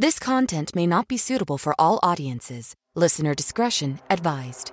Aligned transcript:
This 0.00 0.20
content 0.20 0.76
may 0.76 0.86
not 0.86 1.08
be 1.08 1.16
suitable 1.16 1.58
for 1.58 1.74
all 1.76 1.98
audiences. 2.04 2.76
Listener 2.94 3.34
discretion 3.34 3.98
advised. 4.08 4.70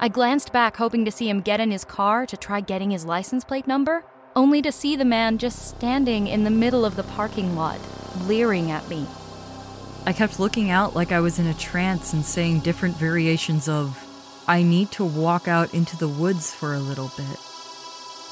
I 0.00 0.08
glanced 0.08 0.52
back, 0.52 0.76
hoping 0.76 1.04
to 1.04 1.12
see 1.12 1.28
him 1.28 1.40
get 1.40 1.60
in 1.60 1.70
his 1.70 1.84
car 1.84 2.26
to 2.26 2.36
try 2.36 2.60
getting 2.60 2.90
his 2.90 3.04
license 3.04 3.44
plate 3.44 3.68
number, 3.68 4.04
only 4.34 4.60
to 4.62 4.72
see 4.72 4.96
the 4.96 5.04
man 5.04 5.38
just 5.38 5.68
standing 5.68 6.26
in 6.26 6.42
the 6.42 6.50
middle 6.50 6.84
of 6.84 6.96
the 6.96 7.04
parking 7.04 7.54
lot, 7.54 7.78
leering 8.26 8.72
at 8.72 8.88
me. 8.88 9.06
I 10.06 10.12
kept 10.12 10.40
looking 10.40 10.70
out 10.70 10.96
like 10.96 11.12
I 11.12 11.20
was 11.20 11.38
in 11.38 11.46
a 11.46 11.54
trance 11.54 12.14
and 12.14 12.24
saying 12.24 12.60
different 12.60 12.96
variations 12.96 13.68
of, 13.68 13.96
I 14.48 14.64
need 14.64 14.90
to 14.90 15.04
walk 15.04 15.46
out 15.46 15.72
into 15.72 15.96
the 15.96 16.08
woods 16.08 16.52
for 16.52 16.74
a 16.74 16.80
little 16.80 17.12
bit. 17.16 17.38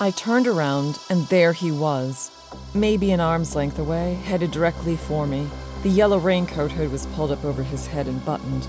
I 0.01 0.11
turned 0.11 0.49
around, 0.49 0.99
and 1.09 1.25
there 1.29 1.53
he 1.53 1.71
was, 1.71 2.33
maybe 2.75 3.13
an 3.13 3.21
arm's 3.21 3.55
length 3.55 3.79
away, 3.79 4.15
headed 4.25 4.51
directly 4.51 4.97
for 4.97 5.27
me. 5.27 5.47
The 5.83 5.89
yellow 5.89 6.19
raincoat 6.19 6.73
hood 6.73 6.93
was 6.93 7.07
pulled 7.09 7.33
up 7.33 7.45
over 7.45 7.63
his 7.63 7.87
head 7.87 8.07
and 8.07 8.25
buttoned. 8.25 8.67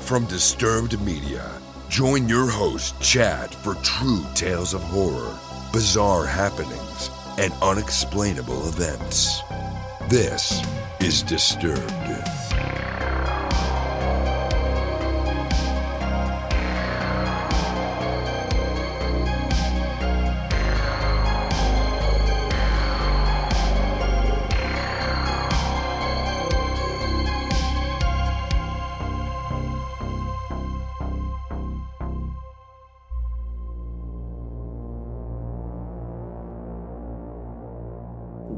From 0.00 0.24
Disturbed 0.26 1.00
Media, 1.00 1.50
join 1.88 2.28
your 2.28 2.48
host, 2.48 3.00
Chad, 3.00 3.54
for 3.54 3.74
true 3.76 4.24
tales 4.34 4.72
of 4.72 4.82
horror, 4.82 5.36
bizarre 5.72 6.26
happenings, 6.26 7.10
and 7.38 7.52
unexplainable 7.60 8.68
events. 8.68 9.40
This 10.08 10.62
is 11.00 11.22
Disturbed. 11.22 12.45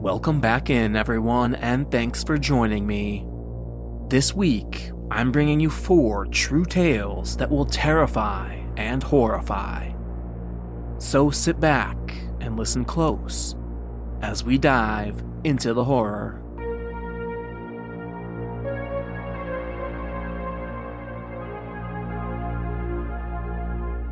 Welcome 0.08 0.40
back 0.40 0.70
in, 0.70 0.96
everyone, 0.96 1.54
and 1.56 1.90
thanks 1.90 2.24
for 2.24 2.38
joining 2.38 2.86
me. 2.86 3.26
This 4.08 4.34
week, 4.34 4.90
I'm 5.10 5.30
bringing 5.30 5.60
you 5.60 5.68
four 5.68 6.24
true 6.24 6.64
tales 6.64 7.36
that 7.36 7.50
will 7.50 7.66
terrify 7.66 8.58
and 8.78 9.02
horrify. 9.02 9.92
So 10.96 11.28
sit 11.28 11.60
back 11.60 11.98
and 12.40 12.56
listen 12.56 12.86
close 12.86 13.54
as 14.22 14.42
we 14.42 14.56
dive 14.56 15.22
into 15.44 15.74
the 15.74 15.84
horror. 15.84 16.40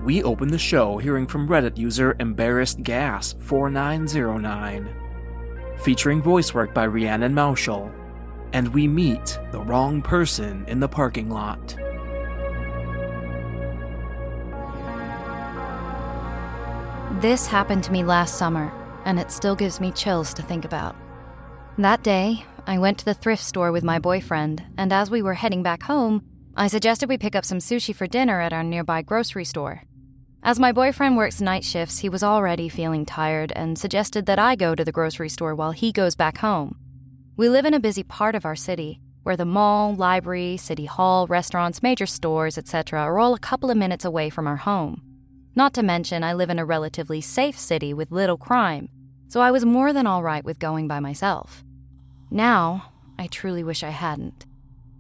We 0.04 0.22
open 0.22 0.48
the 0.48 0.58
show 0.58 0.98
hearing 0.98 1.26
from 1.26 1.48
Reddit 1.48 1.78
user 1.78 2.14
Embarrassed 2.20 2.82
Gas 2.82 3.32
4909 3.38 5.05
featuring 5.78 6.22
voice 6.22 6.54
work 6.54 6.74
by 6.74 6.86
Rhiannon 6.86 7.34
Moushall, 7.34 7.92
and 8.52 8.68
we 8.68 8.88
meet 8.88 9.38
the 9.52 9.60
wrong 9.60 10.02
person 10.02 10.64
in 10.66 10.80
the 10.80 10.88
parking 10.88 11.30
lot. 11.30 11.76
This 17.20 17.46
happened 17.46 17.82
to 17.84 17.92
me 17.92 18.04
last 18.04 18.36
summer, 18.36 18.72
and 19.04 19.18
it 19.18 19.30
still 19.30 19.56
gives 19.56 19.80
me 19.80 19.90
chills 19.92 20.34
to 20.34 20.42
think 20.42 20.64
about. 20.64 20.94
That 21.78 22.02
day, 22.02 22.44
I 22.66 22.78
went 22.78 22.98
to 22.98 23.04
the 23.04 23.14
thrift 23.14 23.42
store 23.42 23.72
with 23.72 23.84
my 23.84 23.98
boyfriend, 23.98 24.62
and 24.76 24.92
as 24.92 25.10
we 25.10 25.22
were 25.22 25.34
heading 25.34 25.62
back 25.62 25.82
home, 25.82 26.22
I 26.56 26.68
suggested 26.68 27.08
we 27.08 27.18
pick 27.18 27.36
up 27.36 27.44
some 27.44 27.58
sushi 27.58 27.94
for 27.94 28.06
dinner 28.06 28.40
at 28.40 28.52
our 28.52 28.64
nearby 28.64 29.02
grocery 29.02 29.44
store. 29.44 29.82
As 30.46 30.60
my 30.60 30.70
boyfriend 30.70 31.16
works 31.16 31.40
night 31.40 31.64
shifts, 31.64 31.98
he 31.98 32.08
was 32.08 32.22
already 32.22 32.68
feeling 32.68 33.04
tired 33.04 33.52
and 33.56 33.76
suggested 33.76 34.26
that 34.26 34.38
I 34.38 34.54
go 34.54 34.76
to 34.76 34.84
the 34.84 34.92
grocery 34.92 35.28
store 35.28 35.56
while 35.56 35.72
he 35.72 35.90
goes 35.90 36.14
back 36.14 36.38
home. 36.38 36.78
We 37.36 37.48
live 37.48 37.64
in 37.64 37.74
a 37.74 37.80
busy 37.80 38.04
part 38.04 38.36
of 38.36 38.44
our 38.44 38.54
city, 38.54 39.00
where 39.24 39.36
the 39.36 39.44
mall, 39.44 39.92
library, 39.96 40.56
city 40.56 40.84
hall, 40.84 41.26
restaurants, 41.26 41.82
major 41.82 42.06
stores, 42.06 42.56
etc., 42.56 43.00
are 43.00 43.18
all 43.18 43.34
a 43.34 43.40
couple 43.40 43.72
of 43.72 43.76
minutes 43.76 44.04
away 44.04 44.30
from 44.30 44.46
our 44.46 44.58
home. 44.58 45.02
Not 45.56 45.74
to 45.74 45.82
mention, 45.82 46.22
I 46.22 46.32
live 46.32 46.48
in 46.48 46.60
a 46.60 46.64
relatively 46.64 47.20
safe 47.20 47.58
city 47.58 47.92
with 47.92 48.12
little 48.12 48.36
crime, 48.36 48.88
so 49.26 49.40
I 49.40 49.50
was 49.50 49.64
more 49.64 49.92
than 49.92 50.06
all 50.06 50.22
right 50.22 50.44
with 50.44 50.60
going 50.60 50.86
by 50.86 51.00
myself. 51.00 51.64
Now, 52.30 52.92
I 53.18 53.26
truly 53.26 53.64
wish 53.64 53.82
I 53.82 53.90
hadn't. 53.90 54.46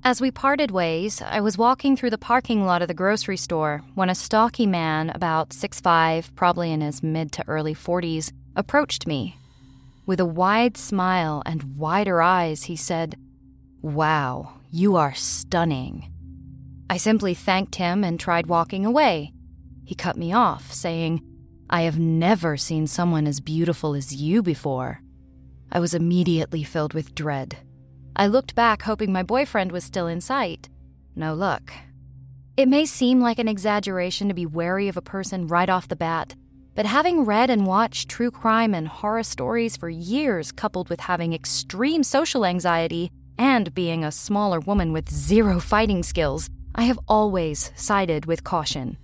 As 0.06 0.20
we 0.20 0.30
parted 0.30 0.70
ways, 0.70 1.20
I 1.20 1.40
was 1.40 1.58
walking 1.58 1.96
through 1.96 2.10
the 2.10 2.16
parking 2.16 2.64
lot 2.64 2.80
of 2.80 2.86
the 2.86 2.94
grocery 2.94 3.36
store 3.36 3.82
when 3.96 4.08
a 4.08 4.14
stocky 4.14 4.64
man, 4.64 5.10
about 5.10 5.48
6'5, 5.48 6.32
probably 6.36 6.70
in 6.70 6.80
his 6.80 7.02
mid 7.02 7.32
to 7.32 7.44
early 7.48 7.74
40s, 7.74 8.30
approached 8.54 9.08
me. 9.08 9.36
With 10.06 10.20
a 10.20 10.24
wide 10.24 10.76
smile 10.76 11.42
and 11.44 11.76
wider 11.76 12.22
eyes, 12.22 12.62
he 12.62 12.76
said, 12.76 13.16
Wow, 13.82 14.60
you 14.70 14.94
are 14.94 15.12
stunning. 15.12 16.12
I 16.88 16.98
simply 16.98 17.34
thanked 17.34 17.74
him 17.74 18.04
and 18.04 18.20
tried 18.20 18.46
walking 18.46 18.86
away. 18.86 19.32
He 19.84 19.96
cut 19.96 20.16
me 20.16 20.32
off, 20.32 20.72
saying, 20.72 21.20
I 21.68 21.82
have 21.82 21.98
never 21.98 22.56
seen 22.56 22.86
someone 22.86 23.26
as 23.26 23.40
beautiful 23.40 23.96
as 23.96 24.14
you 24.14 24.40
before. 24.40 25.00
I 25.72 25.80
was 25.80 25.94
immediately 25.94 26.62
filled 26.62 26.94
with 26.94 27.12
dread. 27.12 27.56
I 28.18 28.28
looked 28.28 28.54
back, 28.54 28.82
hoping 28.82 29.12
my 29.12 29.22
boyfriend 29.22 29.72
was 29.72 29.84
still 29.84 30.06
in 30.06 30.22
sight. 30.22 30.70
No 31.14 31.34
luck. 31.34 31.70
It 32.56 32.66
may 32.66 32.86
seem 32.86 33.20
like 33.20 33.38
an 33.38 33.46
exaggeration 33.46 34.28
to 34.28 34.34
be 34.34 34.46
wary 34.46 34.88
of 34.88 34.96
a 34.96 35.02
person 35.02 35.46
right 35.46 35.68
off 35.68 35.88
the 35.88 35.96
bat, 35.96 36.34
but 36.74 36.86
having 36.86 37.26
read 37.26 37.50
and 37.50 37.66
watched 37.66 38.08
true 38.08 38.30
crime 38.30 38.74
and 38.74 38.88
horror 38.88 39.22
stories 39.22 39.76
for 39.76 39.90
years, 39.90 40.50
coupled 40.50 40.88
with 40.88 41.00
having 41.00 41.34
extreme 41.34 42.02
social 42.02 42.46
anxiety 42.46 43.10
and 43.36 43.74
being 43.74 44.02
a 44.02 44.10
smaller 44.10 44.60
woman 44.60 44.94
with 44.94 45.12
zero 45.12 45.60
fighting 45.60 46.02
skills, 46.02 46.48
I 46.74 46.84
have 46.84 46.98
always 47.06 47.70
sided 47.76 48.24
with 48.24 48.44
caution. 48.44 48.96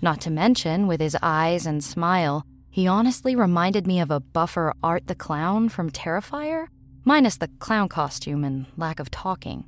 Not 0.00 0.20
to 0.20 0.30
mention, 0.30 0.86
with 0.86 1.00
his 1.00 1.16
eyes 1.20 1.66
and 1.66 1.82
smile, 1.82 2.44
he 2.70 2.86
honestly 2.86 3.34
reminded 3.34 3.88
me 3.88 3.98
of 3.98 4.12
a 4.12 4.20
buffer 4.20 4.72
Art 4.84 5.08
the 5.08 5.16
Clown 5.16 5.68
from 5.68 5.90
Terrifier, 5.90 6.68
minus 7.04 7.36
the 7.36 7.48
clown 7.58 7.88
costume 7.88 8.44
and 8.44 8.66
lack 8.76 9.00
of 9.00 9.10
talking. 9.10 9.64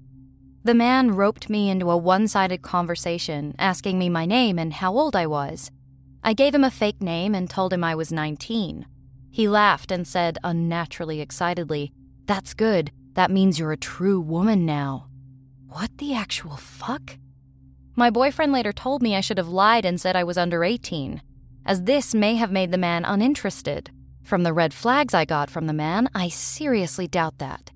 The 0.65 0.75
man 0.75 1.11
roped 1.11 1.51
me 1.51 1.69
into 1.69 1.91
a 1.91 1.97
one 1.97 2.27
sided 2.27 2.63
conversation, 2.63 3.55
asking 3.59 3.99
me 3.99 4.09
my 4.09 4.25
name 4.25 4.59
and 4.59 4.73
how 4.73 4.97
old 4.97 5.15
I 5.15 5.27
was. 5.27 5.71
I 6.23 6.33
gave 6.33 6.55
him 6.55 6.65
a 6.65 6.71
fake 6.71 7.03
name 7.03 7.35
and 7.35 7.51
told 7.51 7.73
him 7.73 7.85
I 7.85 7.95
was 7.95 8.11
19. 8.11 8.87
He 9.31 9.49
laughed 9.49 9.91
and 9.91 10.07
said, 10.07 10.39
unnaturally 10.43 11.21
excitedly, 11.21 11.93
That's 12.25 12.55
good. 12.55 12.93
That 13.13 13.31
means 13.31 13.59
you're 13.59 13.73
a 13.73 13.77
true 13.77 14.21
woman 14.21 14.65
now. 14.65 15.09
What 15.69 15.99
the 15.99 16.15
actual 16.15 16.57
fuck? 16.57 17.19
My 17.97 18.11
boyfriend 18.11 18.53
later 18.53 18.73
told 18.73 19.03
me 19.03 19.15
I 19.15 19.21
should 19.21 19.39
have 19.39 19.49
lied 19.49 19.85
and 19.85 20.01
said 20.01 20.17
I 20.17 20.25
was 20.25 20.39
under 20.39 20.65
18, 20.65 21.21
as 21.67 21.83
this 21.83 22.15
may 22.15 22.37
have 22.37 22.51
made 22.51 22.71
the 22.71 22.79
man 22.79 23.05
uninterested. 23.05 23.91
From 24.25 24.43
the 24.43 24.55
red 24.55 24.73
flags 24.73 25.13
I 25.13 25.27
got 25.27 25.51
from 25.51 25.67
the 25.67 25.75
man, 25.75 26.09
I 26.15 26.29
seriously 26.29 27.07
doubt 27.07 27.39
that. 27.39 27.71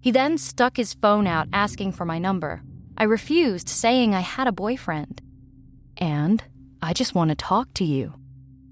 He 0.00 0.10
then 0.10 0.38
stuck 0.38 0.78
his 0.78 0.94
phone 0.94 1.26
out 1.26 1.46
asking 1.52 1.92
for 1.92 2.06
my 2.06 2.18
number. 2.18 2.62
I 2.96 3.04
refused, 3.04 3.68
saying 3.68 4.14
I 4.14 4.20
had 4.20 4.46
a 4.46 4.52
boyfriend. 4.52 5.20
And 5.98 6.42
I 6.80 6.94
just 6.94 7.14
want 7.14 7.28
to 7.28 7.34
talk 7.34 7.74
to 7.74 7.84
you. 7.84 8.14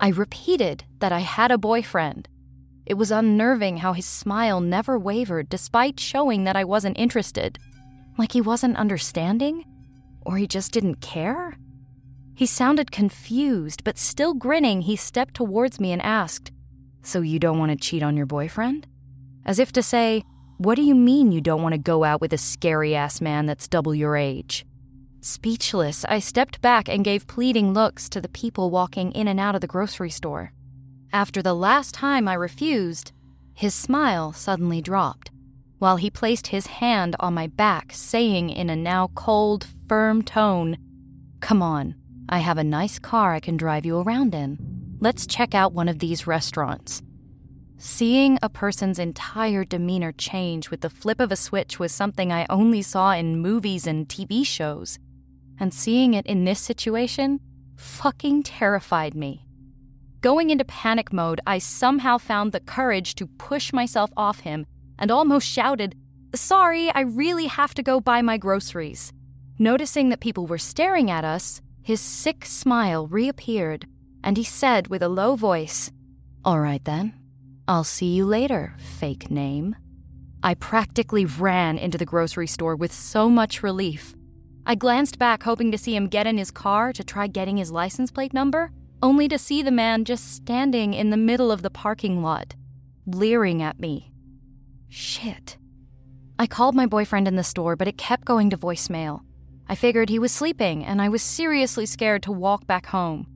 I 0.00 0.08
repeated 0.08 0.84
that 1.00 1.12
I 1.12 1.20
had 1.20 1.50
a 1.50 1.58
boyfriend. 1.58 2.28
It 2.86 2.94
was 2.94 3.10
unnerving 3.10 3.78
how 3.78 3.92
his 3.92 4.06
smile 4.06 4.62
never 4.62 4.98
wavered 4.98 5.50
despite 5.50 6.00
showing 6.00 6.44
that 6.44 6.56
I 6.56 6.64
wasn't 6.64 6.98
interested. 6.98 7.58
Like 8.16 8.32
he 8.32 8.40
wasn't 8.40 8.78
understanding? 8.78 9.66
Or 10.24 10.38
he 10.38 10.46
just 10.46 10.72
didn't 10.72 11.02
care? 11.02 11.58
He 12.34 12.46
sounded 12.46 12.90
confused, 12.90 13.84
but 13.84 13.98
still 13.98 14.32
grinning, 14.32 14.82
he 14.82 14.96
stepped 14.96 15.34
towards 15.34 15.78
me 15.78 15.92
and 15.92 16.00
asked, 16.00 16.52
So 17.08 17.22
you 17.22 17.38
don't 17.38 17.58
want 17.58 17.70
to 17.70 17.76
cheat 17.76 18.02
on 18.02 18.18
your 18.18 18.26
boyfriend? 18.26 18.86
As 19.46 19.58
if 19.58 19.72
to 19.72 19.82
say, 19.82 20.24
What 20.58 20.74
do 20.74 20.82
you 20.82 20.94
mean 20.94 21.32
you 21.32 21.40
don't 21.40 21.62
want 21.62 21.72
to 21.72 21.78
go 21.78 22.04
out 22.04 22.20
with 22.20 22.34
a 22.34 22.36
scary 22.36 22.94
ass 22.94 23.22
man 23.22 23.46
that's 23.46 23.66
double 23.66 23.94
your 23.94 24.14
age? 24.14 24.66
Speechless, 25.22 26.04
I 26.04 26.18
stepped 26.18 26.60
back 26.60 26.86
and 26.86 27.02
gave 27.02 27.26
pleading 27.26 27.72
looks 27.72 28.10
to 28.10 28.20
the 28.20 28.28
people 28.28 28.68
walking 28.68 29.10
in 29.12 29.26
and 29.26 29.40
out 29.40 29.54
of 29.54 29.62
the 29.62 29.66
grocery 29.66 30.10
store. 30.10 30.52
After 31.10 31.40
the 31.40 31.54
last 31.54 31.94
time 31.94 32.28
I 32.28 32.34
refused, 32.34 33.12
his 33.54 33.74
smile 33.74 34.34
suddenly 34.34 34.82
dropped, 34.82 35.30
while 35.78 35.96
he 35.96 36.10
placed 36.10 36.48
his 36.48 36.66
hand 36.66 37.16
on 37.20 37.32
my 37.32 37.46
back, 37.46 37.90
saying 37.94 38.50
in 38.50 38.68
a 38.68 38.76
now 38.76 39.08
cold, 39.14 39.66
firm 39.88 40.20
tone, 40.20 40.76
Come 41.40 41.62
on, 41.62 41.94
I 42.28 42.40
have 42.40 42.58
a 42.58 42.64
nice 42.64 42.98
car 42.98 43.32
I 43.32 43.40
can 43.40 43.56
drive 43.56 43.86
you 43.86 43.98
around 43.98 44.34
in. 44.34 44.87
Let's 45.00 45.28
check 45.28 45.54
out 45.54 45.72
one 45.72 45.88
of 45.88 46.00
these 46.00 46.26
restaurants. 46.26 47.02
Seeing 47.76 48.36
a 48.42 48.48
person's 48.48 48.98
entire 48.98 49.64
demeanor 49.64 50.10
change 50.10 50.70
with 50.70 50.80
the 50.80 50.90
flip 50.90 51.20
of 51.20 51.30
a 51.30 51.36
switch 51.36 51.78
was 51.78 51.92
something 51.92 52.32
I 52.32 52.46
only 52.50 52.82
saw 52.82 53.12
in 53.12 53.40
movies 53.40 53.86
and 53.86 54.08
TV 54.08 54.44
shows. 54.44 54.98
And 55.60 55.72
seeing 55.72 56.14
it 56.14 56.26
in 56.26 56.44
this 56.44 56.58
situation 56.58 57.38
fucking 57.76 58.42
terrified 58.42 59.14
me. 59.14 59.46
Going 60.20 60.50
into 60.50 60.64
panic 60.64 61.12
mode, 61.12 61.40
I 61.46 61.58
somehow 61.58 62.18
found 62.18 62.50
the 62.50 62.58
courage 62.58 63.14
to 63.16 63.28
push 63.28 63.72
myself 63.72 64.10
off 64.16 64.40
him 64.40 64.66
and 64.98 65.12
almost 65.12 65.46
shouted, 65.46 65.94
Sorry, 66.34 66.90
I 66.90 67.02
really 67.02 67.46
have 67.46 67.72
to 67.74 67.84
go 67.84 68.00
buy 68.00 68.20
my 68.20 68.36
groceries. 68.36 69.12
Noticing 69.60 70.08
that 70.08 70.18
people 70.18 70.48
were 70.48 70.58
staring 70.58 71.08
at 71.08 71.24
us, 71.24 71.62
his 71.82 72.00
sick 72.00 72.44
smile 72.44 73.06
reappeared, 73.06 73.86
and 74.28 74.36
he 74.36 74.44
said 74.44 74.88
with 74.88 75.02
a 75.02 75.08
low 75.08 75.36
voice, 75.36 75.90
All 76.44 76.60
right 76.60 76.84
then, 76.84 77.14
I'll 77.66 77.82
see 77.82 78.14
you 78.14 78.26
later, 78.26 78.74
fake 78.76 79.30
name. 79.30 79.74
I 80.42 80.52
practically 80.52 81.24
ran 81.24 81.78
into 81.78 81.96
the 81.96 82.04
grocery 82.04 82.46
store 82.46 82.76
with 82.76 82.92
so 82.92 83.30
much 83.30 83.62
relief. 83.62 84.14
I 84.66 84.74
glanced 84.74 85.18
back, 85.18 85.44
hoping 85.44 85.72
to 85.72 85.78
see 85.78 85.96
him 85.96 86.08
get 86.08 86.26
in 86.26 86.36
his 86.36 86.50
car 86.50 86.92
to 86.92 87.02
try 87.02 87.26
getting 87.26 87.56
his 87.56 87.72
license 87.72 88.10
plate 88.10 88.34
number, 88.34 88.70
only 89.02 89.28
to 89.28 89.38
see 89.38 89.62
the 89.62 89.70
man 89.70 90.04
just 90.04 90.34
standing 90.34 90.92
in 90.92 91.08
the 91.08 91.16
middle 91.16 91.50
of 91.50 91.62
the 91.62 91.70
parking 91.70 92.22
lot, 92.22 92.54
leering 93.06 93.62
at 93.62 93.80
me. 93.80 94.12
Shit. 94.90 95.56
I 96.38 96.46
called 96.46 96.74
my 96.74 96.84
boyfriend 96.84 97.26
in 97.26 97.36
the 97.36 97.42
store, 97.42 97.76
but 97.76 97.88
it 97.88 97.96
kept 97.96 98.26
going 98.26 98.50
to 98.50 98.58
voicemail. 98.58 99.20
I 99.70 99.74
figured 99.74 100.10
he 100.10 100.18
was 100.18 100.32
sleeping, 100.32 100.84
and 100.84 101.00
I 101.00 101.08
was 101.08 101.22
seriously 101.22 101.86
scared 101.86 102.22
to 102.24 102.30
walk 102.30 102.66
back 102.66 102.84
home. 102.84 103.26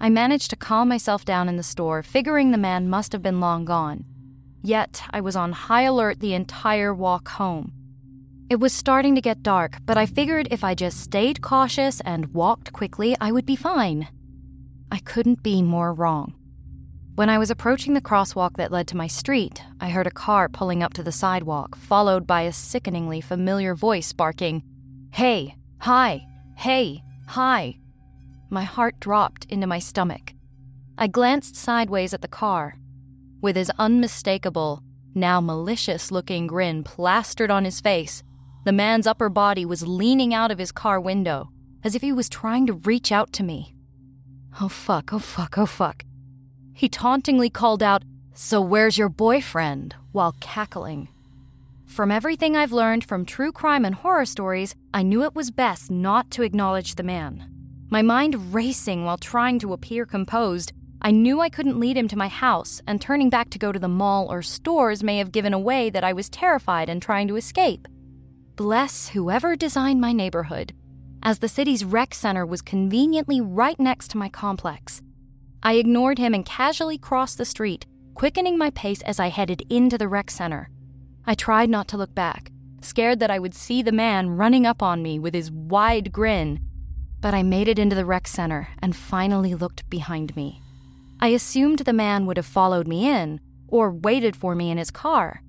I 0.00 0.08
managed 0.08 0.48
to 0.50 0.56
calm 0.56 0.88
myself 0.88 1.24
down 1.26 1.48
in 1.48 1.56
the 1.56 1.62
store, 1.62 2.02
figuring 2.02 2.50
the 2.50 2.58
man 2.58 2.88
must 2.88 3.12
have 3.12 3.22
been 3.22 3.40
long 3.40 3.66
gone. 3.66 4.04
Yet, 4.62 5.02
I 5.10 5.20
was 5.20 5.36
on 5.36 5.52
high 5.52 5.82
alert 5.82 6.20
the 6.20 6.34
entire 6.34 6.94
walk 6.94 7.28
home. 7.28 7.72
It 8.48 8.60
was 8.60 8.72
starting 8.72 9.14
to 9.14 9.20
get 9.20 9.42
dark, 9.42 9.76
but 9.84 9.98
I 9.98 10.06
figured 10.06 10.48
if 10.50 10.64
I 10.64 10.74
just 10.74 11.00
stayed 11.00 11.42
cautious 11.42 12.00
and 12.00 12.32
walked 12.34 12.72
quickly, 12.72 13.14
I 13.20 13.30
would 13.30 13.46
be 13.46 13.56
fine. 13.56 14.08
I 14.90 14.98
couldn't 14.98 15.42
be 15.42 15.62
more 15.62 15.92
wrong. 15.92 16.34
When 17.14 17.28
I 17.28 17.38
was 17.38 17.50
approaching 17.50 17.92
the 17.92 18.00
crosswalk 18.00 18.56
that 18.56 18.72
led 18.72 18.88
to 18.88 18.96
my 18.96 19.06
street, 19.06 19.62
I 19.80 19.90
heard 19.90 20.06
a 20.06 20.10
car 20.10 20.48
pulling 20.48 20.82
up 20.82 20.94
to 20.94 21.02
the 21.02 21.12
sidewalk, 21.12 21.76
followed 21.76 22.26
by 22.26 22.42
a 22.42 22.52
sickeningly 22.52 23.20
familiar 23.20 23.74
voice 23.74 24.12
barking, 24.14 24.62
Hey, 25.12 25.56
hi, 25.78 26.26
hey, 26.56 27.02
hi. 27.26 27.79
My 28.50 28.64
heart 28.64 28.98
dropped 28.98 29.44
into 29.44 29.68
my 29.68 29.78
stomach. 29.78 30.32
I 30.98 31.06
glanced 31.06 31.54
sideways 31.54 32.12
at 32.12 32.20
the 32.20 32.28
car. 32.28 32.74
With 33.40 33.54
his 33.54 33.70
unmistakable, 33.78 34.82
now 35.14 35.40
malicious 35.40 36.10
looking 36.10 36.48
grin 36.48 36.82
plastered 36.82 37.50
on 37.50 37.64
his 37.64 37.80
face, 37.80 38.24
the 38.64 38.72
man's 38.72 39.06
upper 39.06 39.28
body 39.28 39.64
was 39.64 39.86
leaning 39.86 40.34
out 40.34 40.50
of 40.50 40.58
his 40.58 40.72
car 40.72 41.00
window, 41.00 41.50
as 41.84 41.94
if 41.94 42.02
he 42.02 42.12
was 42.12 42.28
trying 42.28 42.66
to 42.66 42.74
reach 42.74 43.12
out 43.12 43.32
to 43.34 43.42
me. 43.42 43.74
Oh 44.60 44.68
fuck, 44.68 45.12
oh 45.12 45.20
fuck, 45.20 45.56
oh 45.56 45.66
fuck. 45.66 46.04
He 46.74 46.88
tauntingly 46.88 47.50
called 47.50 47.82
out, 47.82 48.02
So 48.34 48.60
where's 48.60 48.98
your 48.98 49.08
boyfriend? 49.08 49.94
while 50.12 50.34
cackling. 50.40 51.08
From 51.86 52.10
everything 52.10 52.56
I've 52.56 52.72
learned 52.72 53.04
from 53.04 53.24
true 53.24 53.52
crime 53.52 53.84
and 53.84 53.94
horror 53.94 54.26
stories, 54.26 54.74
I 54.92 55.02
knew 55.04 55.22
it 55.22 55.36
was 55.36 55.50
best 55.52 55.90
not 55.90 56.30
to 56.32 56.42
acknowledge 56.42 56.96
the 56.96 57.04
man. 57.04 57.49
My 57.92 58.02
mind 58.02 58.54
racing 58.54 59.04
while 59.04 59.18
trying 59.18 59.58
to 59.58 59.72
appear 59.72 60.06
composed, 60.06 60.72
I 61.02 61.10
knew 61.10 61.40
I 61.40 61.48
couldn't 61.48 61.80
lead 61.80 61.96
him 61.96 62.06
to 62.08 62.16
my 62.16 62.28
house, 62.28 62.80
and 62.86 63.00
turning 63.00 63.30
back 63.30 63.50
to 63.50 63.58
go 63.58 63.72
to 63.72 63.80
the 63.80 63.88
mall 63.88 64.30
or 64.30 64.42
stores 64.42 65.02
may 65.02 65.18
have 65.18 65.32
given 65.32 65.52
away 65.52 65.90
that 65.90 66.04
I 66.04 66.12
was 66.12 66.28
terrified 66.28 66.88
and 66.88 67.02
trying 67.02 67.26
to 67.26 67.36
escape. 67.36 67.88
Bless 68.54 69.08
whoever 69.08 69.56
designed 69.56 70.00
my 70.00 70.12
neighborhood, 70.12 70.72
as 71.24 71.40
the 71.40 71.48
city's 71.48 71.84
rec 71.84 72.14
center 72.14 72.46
was 72.46 72.62
conveniently 72.62 73.40
right 73.40 73.78
next 73.80 74.08
to 74.12 74.18
my 74.18 74.28
complex. 74.28 75.02
I 75.60 75.72
ignored 75.72 76.18
him 76.18 76.32
and 76.32 76.46
casually 76.46 76.96
crossed 76.96 77.38
the 77.38 77.44
street, 77.44 77.86
quickening 78.14 78.56
my 78.56 78.70
pace 78.70 79.02
as 79.02 79.18
I 79.18 79.30
headed 79.30 79.64
into 79.68 79.98
the 79.98 80.06
rec 80.06 80.30
center. 80.30 80.70
I 81.26 81.34
tried 81.34 81.70
not 81.70 81.88
to 81.88 81.96
look 81.96 82.14
back, 82.14 82.52
scared 82.82 83.18
that 83.18 83.32
I 83.32 83.40
would 83.40 83.54
see 83.54 83.82
the 83.82 83.90
man 83.90 84.30
running 84.30 84.64
up 84.64 84.80
on 84.80 85.02
me 85.02 85.18
with 85.18 85.34
his 85.34 85.50
wide 85.50 86.12
grin. 86.12 86.60
But 87.20 87.34
I 87.34 87.42
made 87.42 87.68
it 87.68 87.78
into 87.78 87.96
the 87.96 88.06
rec 88.06 88.26
center 88.26 88.68
and 88.80 88.96
finally 88.96 89.54
looked 89.54 89.88
behind 89.90 90.34
me. 90.36 90.62
I 91.20 91.28
assumed 91.28 91.80
the 91.80 91.92
man 91.92 92.24
would 92.26 92.38
have 92.38 92.46
followed 92.46 92.88
me 92.88 93.06
in 93.06 93.40
or 93.68 93.90
waited 93.90 94.34
for 94.34 94.54
me 94.54 94.70
in 94.70 94.78
his 94.78 94.90
car. 94.90 95.42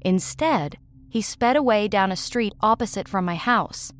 Instead, 0.00 0.78
he 1.08 1.20
sped 1.20 1.56
away 1.56 1.88
down 1.88 2.10
a 2.10 2.16
street 2.16 2.54
opposite 2.60 3.08
from 3.08 3.24
my 3.24 3.34
house. 3.34 3.92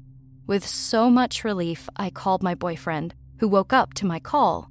With 0.46 0.66
so 0.66 1.10
much 1.10 1.44
relief, 1.44 1.88
I 1.96 2.10
called 2.10 2.42
my 2.42 2.54
boyfriend, 2.54 3.14
who 3.38 3.48
woke 3.48 3.72
up 3.72 3.94
to 3.94 4.06
my 4.06 4.18
call. 4.18 4.70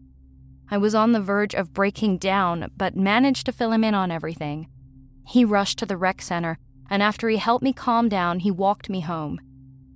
I 0.72 0.78
was 0.78 0.96
on 0.96 1.12
the 1.12 1.22
verge 1.22 1.54
of 1.54 1.74
breaking 1.74 2.18
down, 2.18 2.72
but 2.78 2.96
managed 2.96 3.46
to 3.46 3.52
fill 3.52 3.72
him 3.72 3.84
in 3.84 3.94
on 3.94 4.12
everything. 4.12 4.68
He 5.28 5.46
rushed 5.46 5.80
to 5.80 5.86
the 5.86 5.98
rec 5.98 6.22
center, 6.22 6.58
and 6.90 7.04
after 7.04 7.30
he 7.30 7.38
helped 7.38 7.64
me 7.64 7.74
calm 7.74 8.10
down, 8.10 8.40
he 8.40 8.52
walked 8.52 8.90
me 8.90 9.02
home. 9.02 9.40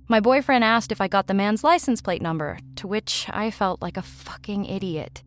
My 0.08 0.20
boyfriend 0.20 0.64
asked 0.64 0.92
if 0.92 1.00
I 1.00 1.08
got 1.08 1.26
the 1.26 1.34
man's 1.34 1.64
license 1.64 2.00
plate 2.00 2.22
number, 2.22 2.58
to 2.76 2.86
which 2.86 3.26
I 3.30 3.50
felt 3.50 3.80
like 3.82 3.96
a 3.96 4.02
fucking 4.02 4.66
idiot. 4.66 5.22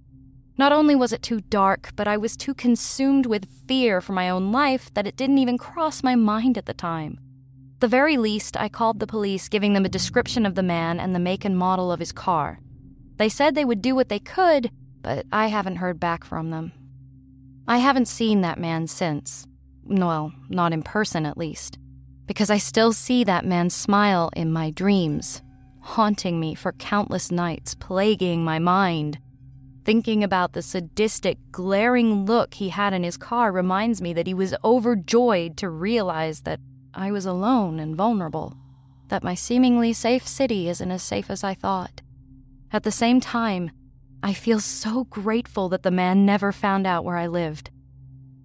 Not 0.57 0.71
only 0.71 0.95
was 0.95 1.13
it 1.13 1.21
too 1.21 1.41
dark, 1.41 1.91
but 1.95 2.07
I 2.07 2.17
was 2.17 2.37
too 2.37 2.53
consumed 2.53 3.25
with 3.25 3.49
fear 3.67 4.01
for 4.01 4.13
my 4.13 4.29
own 4.29 4.51
life 4.51 4.93
that 4.93 5.07
it 5.07 5.15
didn't 5.15 5.37
even 5.37 5.57
cross 5.57 6.03
my 6.03 6.15
mind 6.15 6.57
at 6.57 6.65
the 6.65 6.73
time 6.73 7.19
the 7.79 7.87
very 7.87 8.17
least, 8.17 8.57
I 8.57 8.69
called 8.69 8.99
the 8.99 9.07
police, 9.07 9.49
giving 9.49 9.73
them 9.73 9.85
a 9.85 9.89
description 9.89 10.45
of 10.45 10.55
the 10.55 10.63
man 10.63 10.99
and 10.99 11.13
the 11.13 11.19
make 11.19 11.45
and 11.45 11.57
model 11.57 11.91
of 11.91 11.99
his 11.99 12.11
car. 12.11 12.59
They 13.17 13.29
said 13.29 13.53
they 13.53 13.65
would 13.65 13.81
do 13.81 13.93
what 13.95 14.09
they 14.09 14.19
could, 14.19 14.71
but 15.01 15.25
I 15.31 15.47
haven't 15.47 15.77
heard 15.77 15.99
back 15.99 16.23
from 16.23 16.49
them. 16.49 16.71
I 17.67 17.77
haven't 17.77 18.07
seen 18.07 18.41
that 18.41 18.59
man 18.59 18.87
since. 18.87 19.47
Well, 19.83 20.33
not 20.49 20.73
in 20.73 20.81
person 20.81 21.25
at 21.25 21.37
least. 21.37 21.77
Because 22.27 22.49
I 22.49 22.57
still 22.57 22.93
see 22.93 23.23
that 23.23 23.45
man's 23.45 23.73
smile 23.73 24.29
in 24.35 24.51
my 24.51 24.69
dreams, 24.69 25.41
haunting 25.79 26.39
me 26.39 26.53
for 26.53 26.73
countless 26.73 27.31
nights, 27.31 27.73
plaguing 27.73 28.43
my 28.43 28.59
mind. 28.59 29.17
Thinking 29.85 30.21
about 30.21 30.51
the 30.51 30.61
sadistic, 30.61 31.37
glaring 31.51 32.25
look 32.25 32.55
he 32.55 32.69
had 32.69 32.93
in 32.93 33.03
his 33.03 33.15
car 33.15 33.53
reminds 33.53 34.01
me 34.01 34.11
that 34.11 34.27
he 34.27 34.33
was 34.33 34.53
overjoyed 34.61 35.55
to 35.57 35.69
realize 35.69 36.41
that 36.41 36.59
I 36.93 37.11
was 37.11 37.25
alone 37.25 37.79
and 37.79 37.95
vulnerable, 37.95 38.57
that 39.07 39.23
my 39.23 39.33
seemingly 39.33 39.93
safe 39.93 40.27
city 40.27 40.67
isn't 40.67 40.91
as 40.91 41.03
safe 41.03 41.29
as 41.29 41.41
I 41.41 41.53
thought. 41.53 42.01
At 42.73 42.83
the 42.83 42.91
same 42.91 43.21
time, 43.21 43.71
I 44.21 44.33
feel 44.33 44.59
so 44.59 45.05
grateful 45.05 45.69
that 45.69 45.83
the 45.83 45.91
man 45.91 46.25
never 46.25 46.51
found 46.51 46.85
out 46.85 47.05
where 47.05 47.15
I 47.15 47.27
lived. 47.27 47.69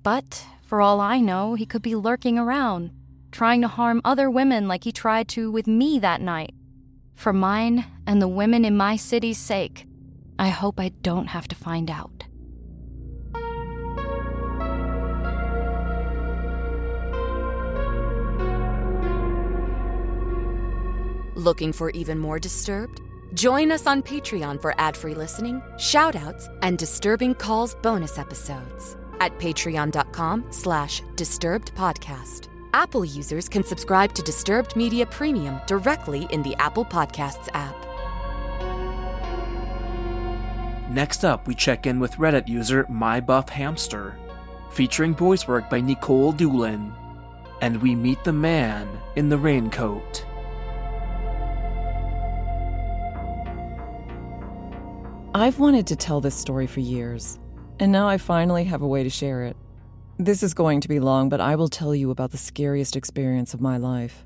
But, 0.05 0.47
for 0.63 0.81
all 0.81 1.01
I 1.01 1.19
know, 1.19 1.55
he 1.55 1.67
could 1.67 1.83
be 1.83 1.97
lurking 1.97 2.39
around, 2.39 2.93
trying 3.33 3.63
to 3.63 3.69
harm 3.69 4.01
other 4.05 4.31
women 4.31 4.69
like 4.69 4.85
he 4.85 4.93
tried 4.93 5.27
to 5.29 5.51
with 5.51 5.67
me 5.67 5.99
that 5.99 6.21
night. 6.21 6.55
For 7.15 7.33
mine 7.33 7.85
and 8.07 8.23
the 8.23 8.29
women 8.29 8.65
in 8.65 8.77
my 8.77 8.97
city's 8.97 9.39
sake, 9.39 9.87
I 10.39 10.49
hope 10.49 10.79
I 10.79 10.91
don't 11.03 11.27
have 11.27 11.49
to 11.49 11.57
find 11.57 11.91
out. 11.91 12.25
Looking 21.35 21.73
for 21.73 21.91
even 21.91 22.19
more 22.19 22.39
Disturbed? 22.39 23.01
Join 23.35 23.73
us 23.73 23.87
on 23.87 24.03
Patreon 24.03 24.61
for 24.61 24.75
ad-free 24.79 25.15
listening, 25.15 25.63
shoutouts, 25.77 26.55
and 26.61 26.77
Disturbing 26.77 27.35
Calls 27.35 27.75
bonus 27.77 28.19
episodes 28.19 28.97
at 29.21 29.39
patreon.com 29.39 30.45
slash 30.51 31.03
disturbed 31.17 31.75
podcast. 31.75 32.52
Apple 32.75 33.05
users 33.05 33.51
can 33.51 33.63
subscribe 33.63 34.15
to 34.15 34.23
Disturbed 34.23 34.77
Media 34.77 35.05
Premium 35.05 35.61
directly 35.67 36.27
in 36.31 36.43
the 36.43 36.57
Apple 36.57 36.87
Podcasts 36.87 37.49
app. 37.53 37.77
Next 40.91 41.23
up, 41.23 41.47
we 41.47 41.55
check 41.55 41.87
in 41.87 42.01
with 42.01 42.15
Reddit 42.15 42.49
user 42.49 42.85
MyBuffHamster, 42.85 44.15
featuring 44.71 45.15
voice 45.15 45.47
work 45.47 45.69
by 45.69 45.83
Nikolle 45.83 46.33
Doolin, 46.33 46.95
and 47.61 47.81
we 47.83 47.95
meet 47.95 48.25
the 48.25 48.33
man 48.33 48.89
in 49.17 49.29
the 49.29 49.37
raincoat. 49.37 50.25
I've 55.35 55.59
wanted 55.59 55.87
to 55.89 55.97
tell 55.97 56.23
this 56.23 56.35
story 56.35 56.67
for 56.67 56.81
years, 56.81 57.39
and 57.79 57.93
now 57.93 58.09
I 58.09 58.17
finally 58.17 58.65
have 58.65 58.81
a 58.81 58.89
way 58.89 59.03
to 59.03 59.11
share 59.11 59.45
it. 59.45 59.57
This 60.23 60.45
is 60.45 60.55
going 60.55 60.81
to 60.83 60.89
be 60.89 61.01
long, 61.01 61.29
but 61.29 61.41
I 61.41 61.57
will 61.57 61.67
tell 61.67 61.97
you 61.97 62.13
about 62.13 62.31
the 62.31 62.39
scariest 62.39 62.95
experience 62.95 63.55
of 63.55 63.61
my 63.61 63.77
life. 63.77 64.25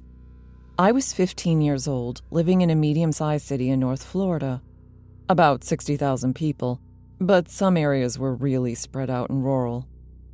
I 0.79 0.93
was 0.93 1.15
15 1.15 1.63
years 1.63 1.89
old, 1.89 2.21
living 2.31 2.61
in 2.61 2.69
a 2.69 2.75
medium 2.75 3.13
sized 3.13 3.47
city 3.47 3.71
in 3.71 3.81
North 3.81 4.05
Florida. 4.05 4.61
About 5.31 5.65
60,000 5.65 6.35
people, 6.35 6.83
but 7.19 7.49
some 7.49 7.79
areas 7.79 8.19
were 8.19 8.35
really 8.35 8.75
spread 8.75 9.09
out 9.09 9.31
and 9.31 9.43
rural. 9.43 9.89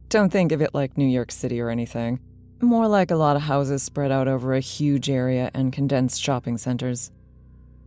Don't 0.08 0.32
think 0.32 0.50
of 0.50 0.60
it 0.60 0.74
like 0.74 0.98
New 0.98 1.06
York 1.06 1.30
City 1.30 1.60
or 1.60 1.70
anything. 1.70 2.18
More 2.60 2.88
like 2.88 3.12
a 3.12 3.16
lot 3.16 3.36
of 3.36 3.42
houses 3.42 3.84
spread 3.84 4.10
out 4.10 4.26
over 4.26 4.54
a 4.54 4.58
huge 4.58 5.08
area 5.08 5.48
and 5.54 5.72
condensed 5.72 6.20
shopping 6.20 6.58
centers. 6.58 7.12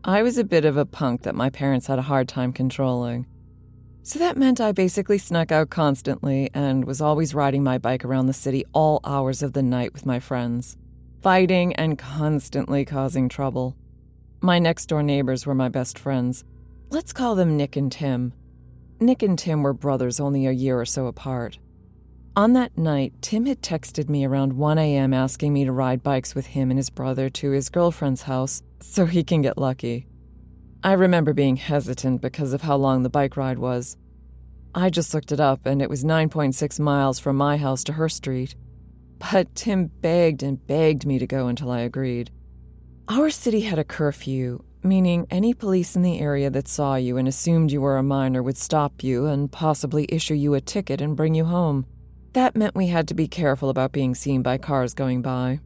I 0.01 0.24
was 0.24 0.38
a 0.38 0.46
bit 0.46 0.63
of 0.63 0.77
a 0.77 0.86
punk 0.86 1.24
that 1.24 1.36
my 1.36 1.50
parents 1.50 1.88
had 1.88 2.00
a 2.00 2.03
hard 2.03 2.29
time 2.29 2.53
controlling. 2.53 3.25
So 4.08 4.20
that 4.20 4.38
meant 4.38 4.62
I 4.62 4.72
basically 4.72 5.18
snuck 5.18 5.52
out 5.52 5.72
constantly 5.72 6.52
and 6.54 6.86
was 6.86 7.02
always 7.02 7.34
riding 7.34 7.64
my 7.64 7.80
bike 7.80 8.06
around 8.06 8.28
the 8.28 8.34
city 8.34 8.64
all 8.72 9.00
hours 9.04 9.42
of 9.42 9.54
the 9.54 9.64
night 9.64 9.94
with 9.94 10.06
my 10.06 10.20
friends, 10.20 10.78
fighting 11.24 11.74
and 11.74 11.98
constantly 11.98 12.86
causing 12.86 13.30
trouble. 13.30 13.76
My 14.42 14.60
next 14.60 14.86
door 14.86 15.02
neighbors 15.02 15.48
were 15.48 15.56
my 15.56 15.70
best 15.70 15.98
friends. 15.98 16.44
Let's 16.92 17.14
call 17.14 17.34
them 17.34 17.58
Nick 17.58 17.76
and 17.76 17.92
Tim. 17.92 18.34
Nick 19.00 19.24
and 19.24 19.40
Tim 19.40 19.64
were 19.64 19.74
brothers 19.74 20.20
only 20.20 20.46
a 20.46 20.52
year 20.52 20.80
or 20.80 20.86
so 20.86 21.08
apart. 21.08 21.58
On 22.36 22.54
that 22.54 22.78
night, 22.78 23.14
Tim 23.22 23.48
had 23.48 23.64
texted 23.64 24.08
me 24.08 24.24
around 24.24 24.54
1 24.54 24.78
a.m. 24.78 25.16
asking 25.16 25.52
me 25.52 25.66
to 25.66 25.72
ride 25.72 26.04
bikes 26.04 26.36
with 26.36 26.46
him 26.46 26.70
and 26.70 26.78
his 26.78 26.92
brother 26.92 27.28
to 27.32 27.50
his 27.50 27.70
girlfriend's 27.70 28.22
house 28.22 28.62
so 28.80 29.08
he 29.08 29.24
can 29.24 29.42
get 29.42 29.58
lucky. 29.58 30.06
I 30.86 30.94
remember 30.94 31.34
being 31.34 31.56
hesitant 31.56 32.22
because 32.22 32.54
of 32.54 32.62
how 32.62 32.75
long 32.75 33.01
the 33.01 33.10
bike 33.10 33.36
ride 33.38 33.58
was. 33.58 33.98
I 34.75 34.92
just 34.92 35.15
looked 35.15 35.32
it 35.32 35.39
up 35.39 35.65
and 35.65 35.82
it 35.82 35.89
was 35.89 36.04
9.6 36.04 36.80
miles 36.80 37.18
from 37.18 37.38
my 37.38 37.58
house 37.58 37.84
to 37.86 37.94
her 37.94 38.08
street. 38.08 38.54
But 39.18 39.56
Tim 39.56 39.88
begged 39.88 40.44
and 40.44 40.63
begged 40.68 41.04
me 41.08 41.18
to 41.18 41.25
go 41.25 41.48
until 41.48 41.72
I 41.72 41.80
agreed. 41.80 42.30
Our 43.08 43.32
city 43.32 43.62
had 43.62 43.80
a 43.80 43.84
curfew, 43.84 44.63
meaning 44.84 45.25
any 45.32 45.56
police 45.56 45.96
in 45.96 46.04
the 46.04 46.20
area 46.20 46.51
that 46.51 46.68
saw 46.68 46.98
you 46.98 47.18
and 47.18 47.27
assumed 47.27 47.72
you 47.72 47.82
were 47.82 47.98
a 47.98 48.04
minor 48.04 48.44
would 48.44 48.56
stop 48.56 49.04
you 49.04 49.25
and 49.25 49.51
possibly 49.51 50.06
issue 50.10 50.36
you 50.36 50.54
a 50.54 50.62
ticket 50.62 51.01
and 51.01 51.18
bring 51.18 51.34
you 51.34 51.46
home. 51.46 51.88
That 52.34 52.56
meant 52.56 52.75
we 52.75 52.88
had 52.88 53.08
to 53.08 53.15
be 53.15 53.27
careful 53.27 53.72
about 53.72 53.92
being 53.92 54.13
seen 54.13 54.44
by 54.44 54.60
cars 54.60 54.94
going 54.94 55.24
by. 55.24 55.62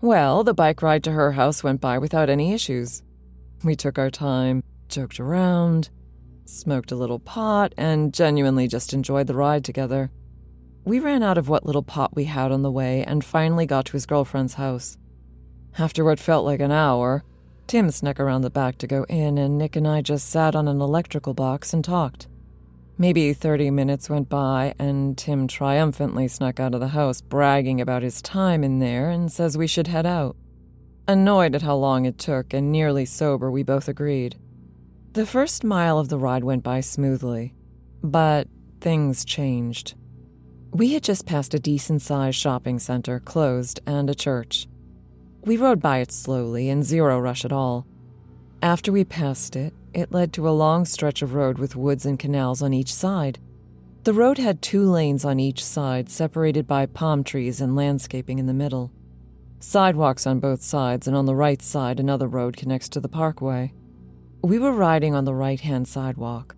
Well, 0.00 0.42
the 0.42 0.52
bike 0.52 0.82
ride 0.82 1.04
to 1.04 1.12
her 1.12 1.30
house 1.30 1.62
went 1.62 1.80
by 1.80 1.98
without 1.98 2.28
any 2.28 2.52
issues. 2.52 3.04
We 3.64 3.74
took 3.74 3.98
our 3.98 4.10
time, 4.10 4.62
joked 4.88 5.18
around, 5.18 5.90
smoked 6.44 6.92
a 6.92 6.96
little 6.96 7.18
pot, 7.18 7.74
and 7.76 8.14
genuinely 8.14 8.68
just 8.68 8.92
enjoyed 8.92 9.26
the 9.26 9.34
ride 9.34 9.64
together. 9.64 10.10
We 10.84 11.00
ran 11.00 11.22
out 11.22 11.38
of 11.38 11.48
what 11.48 11.66
little 11.66 11.82
pot 11.82 12.14
we 12.14 12.24
had 12.24 12.52
on 12.52 12.62
the 12.62 12.70
way 12.70 13.04
and 13.04 13.24
finally 13.24 13.66
got 13.66 13.86
to 13.86 13.92
his 13.92 14.06
girlfriend's 14.06 14.54
house. 14.54 14.96
After 15.78 16.04
what 16.04 16.18
felt 16.18 16.44
like 16.44 16.60
an 16.60 16.72
hour, 16.72 17.24
Tim 17.66 17.90
snuck 17.90 18.18
around 18.18 18.40
the 18.42 18.50
back 18.50 18.78
to 18.78 18.86
go 18.86 19.04
in, 19.04 19.36
and 19.36 19.58
Nick 19.58 19.76
and 19.76 19.86
I 19.86 20.00
just 20.00 20.30
sat 20.30 20.56
on 20.56 20.68
an 20.68 20.80
electrical 20.80 21.34
box 21.34 21.74
and 21.74 21.84
talked. 21.84 22.26
Maybe 22.96 23.32
30 23.34 23.70
minutes 23.70 24.08
went 24.08 24.28
by, 24.28 24.74
and 24.78 25.18
Tim 25.18 25.46
triumphantly 25.46 26.28
snuck 26.28 26.58
out 26.58 26.74
of 26.74 26.80
the 26.80 26.88
house, 26.88 27.20
bragging 27.20 27.80
about 27.80 28.02
his 28.02 28.22
time 28.22 28.64
in 28.64 28.78
there, 28.78 29.10
and 29.10 29.30
says 29.30 29.58
we 29.58 29.66
should 29.66 29.88
head 29.88 30.06
out. 30.06 30.36
Annoyed 31.08 31.54
at 31.54 31.62
how 31.62 31.74
long 31.74 32.04
it 32.04 32.18
took 32.18 32.52
and 32.52 32.70
nearly 32.70 33.06
sober, 33.06 33.50
we 33.50 33.62
both 33.62 33.88
agreed. 33.88 34.36
The 35.14 35.24
first 35.24 35.64
mile 35.64 35.98
of 35.98 36.10
the 36.10 36.18
ride 36.18 36.44
went 36.44 36.62
by 36.62 36.80
smoothly, 36.80 37.54
but 38.02 38.46
things 38.82 39.24
changed. 39.24 39.94
We 40.70 40.92
had 40.92 41.02
just 41.02 41.24
passed 41.24 41.54
a 41.54 41.58
decent 41.58 42.02
sized 42.02 42.36
shopping 42.36 42.78
center, 42.78 43.20
closed, 43.20 43.80
and 43.86 44.10
a 44.10 44.14
church. 44.14 44.68
We 45.46 45.56
rode 45.56 45.80
by 45.80 45.98
it 45.98 46.12
slowly, 46.12 46.68
in 46.68 46.82
zero 46.82 47.18
rush 47.18 47.42
at 47.46 47.52
all. 47.52 47.86
After 48.60 48.92
we 48.92 49.02
passed 49.04 49.56
it, 49.56 49.72
it 49.94 50.12
led 50.12 50.34
to 50.34 50.46
a 50.46 50.50
long 50.50 50.84
stretch 50.84 51.22
of 51.22 51.32
road 51.32 51.56
with 51.58 51.74
woods 51.74 52.04
and 52.04 52.18
canals 52.18 52.60
on 52.60 52.74
each 52.74 52.92
side. 52.92 53.38
The 54.04 54.12
road 54.12 54.36
had 54.36 54.60
two 54.60 54.84
lanes 54.84 55.24
on 55.24 55.40
each 55.40 55.64
side, 55.64 56.10
separated 56.10 56.66
by 56.66 56.84
palm 56.84 57.24
trees 57.24 57.62
and 57.62 57.74
landscaping 57.74 58.38
in 58.38 58.44
the 58.44 58.52
middle. 58.52 58.92
Sidewalks 59.60 60.26
on 60.26 60.38
both 60.38 60.62
sides, 60.62 61.08
and 61.08 61.16
on 61.16 61.26
the 61.26 61.34
right 61.34 61.60
side, 61.60 61.98
another 61.98 62.28
road 62.28 62.56
connects 62.56 62.88
to 62.90 63.00
the 63.00 63.08
parkway. 63.08 63.72
We 64.42 64.58
were 64.58 64.72
riding 64.72 65.14
on 65.14 65.24
the 65.24 65.34
right 65.34 65.60
hand 65.60 65.88
sidewalk. 65.88 66.54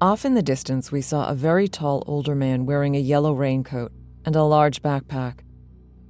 Off 0.00 0.24
in 0.24 0.34
the 0.34 0.42
distance, 0.42 0.92
we 0.92 1.00
saw 1.00 1.28
a 1.28 1.34
very 1.34 1.68
tall 1.68 2.04
older 2.06 2.34
man 2.34 2.66
wearing 2.66 2.94
a 2.94 3.00
yellow 3.00 3.32
raincoat 3.32 3.92
and 4.24 4.36
a 4.36 4.42
large 4.42 4.82
backpack. 4.82 5.40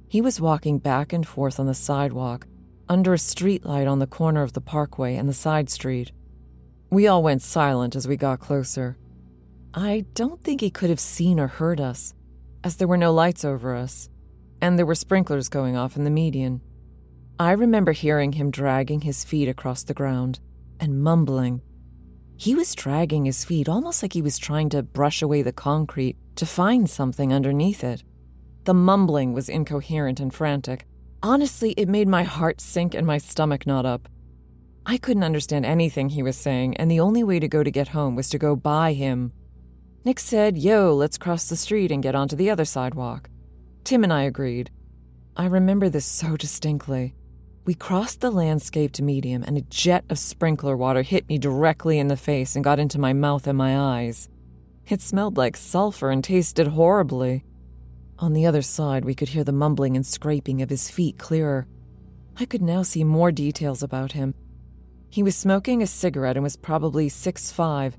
He 0.09 0.21
was 0.21 0.41
walking 0.41 0.77
back 0.77 1.13
and 1.13 1.25
forth 1.25 1.59
on 1.59 1.67
the 1.67 1.73
sidewalk 1.73 2.47
under 2.89 3.13
a 3.13 3.17
streetlight 3.17 3.89
on 3.89 3.99
the 3.99 4.07
corner 4.07 4.41
of 4.41 4.53
the 4.53 4.61
parkway 4.61 5.15
and 5.15 5.29
the 5.29 5.33
side 5.33 5.69
street. 5.69 6.11
We 6.89 7.07
all 7.07 7.23
went 7.23 7.43
silent 7.43 7.95
as 7.95 8.07
we 8.07 8.17
got 8.17 8.39
closer. 8.39 8.97
I 9.73 10.05
don't 10.15 10.43
think 10.43 10.61
he 10.61 10.71
could 10.71 10.89
have 10.89 10.99
seen 10.99 11.39
or 11.39 11.47
heard 11.47 11.79
us, 11.79 12.13
as 12.63 12.75
there 12.75 12.87
were 12.87 12.97
no 12.97 13.13
lights 13.13 13.45
over 13.45 13.75
us, 13.75 14.09
and 14.61 14.77
there 14.77 14.85
were 14.85 14.95
sprinklers 14.95 15.49
going 15.49 15.75
off 15.75 15.95
in 15.95 16.03
the 16.03 16.09
median. 16.09 16.61
I 17.39 17.51
remember 17.53 17.93
hearing 17.93 18.33
him 18.33 18.51
dragging 18.51 19.01
his 19.01 19.23
feet 19.23 19.47
across 19.47 19.83
the 19.83 19.93
ground 19.93 20.39
and 20.79 21.01
mumbling. 21.01 21.61
He 22.35 22.55
was 22.55 22.75
dragging 22.75 23.25
his 23.25 23.43
feet 23.43 23.67
almost 23.67 24.01
like 24.01 24.13
he 24.13 24.21
was 24.21 24.37
trying 24.37 24.69
to 24.69 24.83
brush 24.83 25.21
away 25.21 25.41
the 25.41 25.51
concrete 25.51 26.17
to 26.35 26.45
find 26.45 26.89
something 26.89 27.33
underneath 27.33 27.83
it. 27.83 28.03
The 28.63 28.73
mumbling 28.73 29.33
was 29.33 29.49
incoherent 29.49 30.19
and 30.19 30.33
frantic. 30.33 30.85
Honestly, 31.21 31.71
it 31.71 31.89
made 31.89 32.07
my 32.07 32.23
heart 32.23 32.61
sink 32.61 32.93
and 32.93 33.05
my 33.05 33.17
stomach 33.17 33.67
knot 33.67 33.85
up. 33.85 34.07
I 34.85 34.97
couldn't 34.97 35.23
understand 35.23 35.65
anything 35.65 36.09
he 36.09 36.23
was 36.23 36.37
saying, 36.37 36.77
and 36.77 36.89
the 36.89 37.01
only 37.01 37.23
way 37.23 37.39
to 37.39 37.47
go 37.47 37.63
to 37.63 37.71
get 37.71 37.89
home 37.89 38.15
was 38.15 38.29
to 38.29 38.37
go 38.37 38.55
by 38.55 38.93
him. 38.93 39.33
Nick 40.05 40.19
said, 40.19 40.57
Yo, 40.57 40.93
let's 40.93 41.17
cross 41.17 41.47
the 41.47 41.55
street 41.55 41.91
and 41.91 42.01
get 42.01 42.15
onto 42.15 42.35
the 42.35 42.49
other 42.49 42.65
sidewalk. 42.65 43.29
Tim 43.89 44.03
and 44.03 44.13
I 44.13 44.21
agreed. 44.21 44.69
I 45.35 45.47
remember 45.47 45.89
this 45.89 46.05
so 46.05 46.37
distinctly. 46.37 47.15
We 47.65 47.73
crossed 47.73 48.21
the 48.21 48.29
landscaped 48.29 49.01
medium, 49.01 49.41
and 49.41 49.57
a 49.57 49.61
jet 49.61 50.05
of 50.11 50.19
sprinkler 50.19 50.77
water 50.77 51.01
hit 51.01 51.27
me 51.27 51.39
directly 51.39 51.97
in 51.97 52.07
the 52.07 52.15
face 52.15 52.55
and 52.55 52.63
got 52.63 52.77
into 52.77 52.99
my 52.99 53.13
mouth 53.13 53.47
and 53.47 53.57
my 53.57 53.75
eyes. 53.75 54.29
It 54.87 55.01
smelled 55.01 55.37
like 55.37 55.57
sulfur 55.57 56.11
and 56.11 56.23
tasted 56.23 56.67
horribly. 56.67 57.43
On 58.19 58.33
the 58.33 58.45
other 58.45 58.61
side, 58.61 59.05
we 59.05 59.15
could 59.15 59.29
hear 59.29 59.43
the 59.43 59.51
mumbling 59.51 59.95
and 59.95 60.05
scraping 60.05 60.61
of 60.61 60.69
his 60.69 60.91
feet 60.91 61.17
clearer. 61.17 61.65
I 62.37 62.45
could 62.45 62.61
now 62.61 62.83
see 62.83 63.03
more 63.03 63.31
details 63.31 63.81
about 63.81 64.11
him 64.11 64.35
he 65.09 65.23
was 65.23 65.35
smoking 65.35 65.81
a 65.81 65.87
cigarette 65.87 66.37
and 66.37 66.43
was 66.43 66.55
probably 66.55 67.09
six 67.09 67.51
five. 67.51 67.97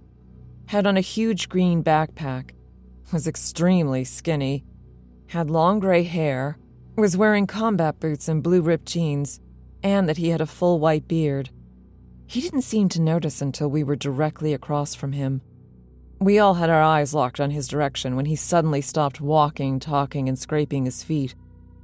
had 0.66 0.86
on 0.86 0.96
a 0.96 1.00
huge 1.00 1.48
green 1.48 1.82
backpack, 1.82 2.52
was 3.12 3.26
extremely 3.26 4.04
skinny, 4.04 4.64
had 5.30 5.48
long 5.48 5.78
gray 5.78 6.02
hair, 6.02 6.58
was 6.96 7.16
wearing 7.16 7.46
combat 7.46 8.00
boots 8.00 8.28
and 8.28 8.42
blue 8.42 8.60
ripped 8.60 8.86
jeans, 8.86 9.40
and 9.80 10.08
that 10.08 10.16
he 10.16 10.30
had 10.30 10.40
a 10.40 10.46
full 10.46 10.80
white 10.80 11.06
beard. 11.06 11.50
He 12.26 12.40
didn't 12.40 12.62
seem 12.62 12.88
to 12.90 13.00
notice 13.00 13.40
until 13.40 13.68
we 13.70 13.84
were 13.84 13.94
directly 13.94 14.52
across 14.54 14.96
from 14.96 15.12
him. 15.12 15.40
We 16.18 16.40
all 16.40 16.54
had 16.54 16.68
our 16.68 16.82
eyes 16.82 17.14
locked 17.14 17.38
on 17.38 17.50
his 17.50 17.68
direction 17.68 18.16
when 18.16 18.26
he 18.26 18.34
suddenly 18.34 18.80
stopped 18.80 19.20
walking, 19.20 19.78
talking, 19.78 20.28
and 20.28 20.36
scraping 20.36 20.84
his 20.84 21.04
feet, 21.04 21.36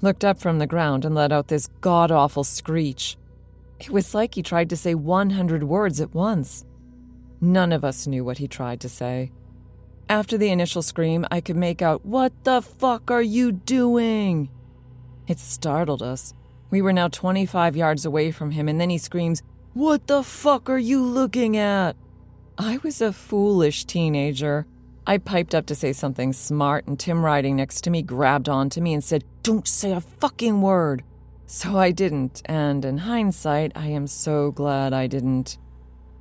looked 0.02 0.24
up 0.24 0.38
from 0.38 0.58
the 0.58 0.66
ground, 0.66 1.04
and 1.04 1.14
let 1.14 1.30
out 1.30 1.46
this 1.46 1.68
god 1.80 2.10
awful 2.10 2.42
screech. 2.42 3.16
It 3.78 3.90
was 3.90 4.12
like 4.12 4.34
he 4.34 4.42
tried 4.42 4.70
to 4.70 4.76
say 4.76 4.96
100 4.96 5.62
words 5.62 6.00
at 6.00 6.14
once. 6.14 6.64
None 7.40 7.70
of 7.70 7.84
us 7.84 8.08
knew 8.08 8.24
what 8.24 8.38
he 8.38 8.48
tried 8.48 8.80
to 8.80 8.88
say. 8.88 9.30
After 10.08 10.38
the 10.38 10.50
initial 10.50 10.82
scream, 10.82 11.26
I 11.32 11.40
could 11.40 11.56
make 11.56 11.82
out, 11.82 12.06
What 12.06 12.32
the 12.44 12.62
fuck 12.62 13.10
are 13.10 13.22
you 13.22 13.50
doing? 13.50 14.50
It 15.26 15.40
startled 15.40 16.02
us. 16.02 16.32
We 16.70 16.78
We 16.78 16.82
were 16.82 16.92
now 16.92 17.08
25 17.08 17.76
yards 17.76 18.04
away 18.04 18.30
from 18.30 18.52
him, 18.52 18.68
and 18.68 18.80
then 18.80 18.90
he 18.90 18.98
screams, 18.98 19.42
What 19.74 20.06
the 20.06 20.22
fuck 20.22 20.70
are 20.70 20.78
you 20.78 21.02
looking 21.02 21.56
at? 21.56 21.96
I 22.56 22.78
was 22.84 23.00
a 23.00 23.12
foolish 23.12 23.84
teenager. 23.84 24.66
I 25.08 25.18
piped 25.18 25.54
up 25.54 25.66
to 25.66 25.74
say 25.74 25.92
something 25.92 26.32
smart, 26.32 26.86
and 26.86 26.98
Tim, 26.98 27.24
riding 27.24 27.56
next 27.56 27.82
to 27.82 27.90
me, 27.90 28.02
grabbed 28.02 28.48
onto 28.48 28.80
me 28.80 28.94
and 28.94 29.02
said, 29.02 29.24
Don't 29.42 29.66
say 29.66 29.90
a 29.90 30.00
fucking 30.00 30.62
word. 30.62 31.02
So 31.46 31.78
I 31.78 31.90
didn't, 31.90 32.42
and 32.44 32.84
in 32.84 32.98
hindsight, 32.98 33.72
I 33.74 33.88
am 33.88 34.06
so 34.06 34.52
glad 34.52 34.92
I 34.92 35.08
didn't. 35.08 35.58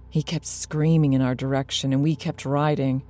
He 0.10 0.24
kept 0.24 0.46
screaming 0.46 1.14
in 1.14 1.22
our 1.22 1.36
direction, 1.36 1.94
and 1.94 2.02
we 2.02 2.16
kept 2.16 2.46
riding. 2.46 3.04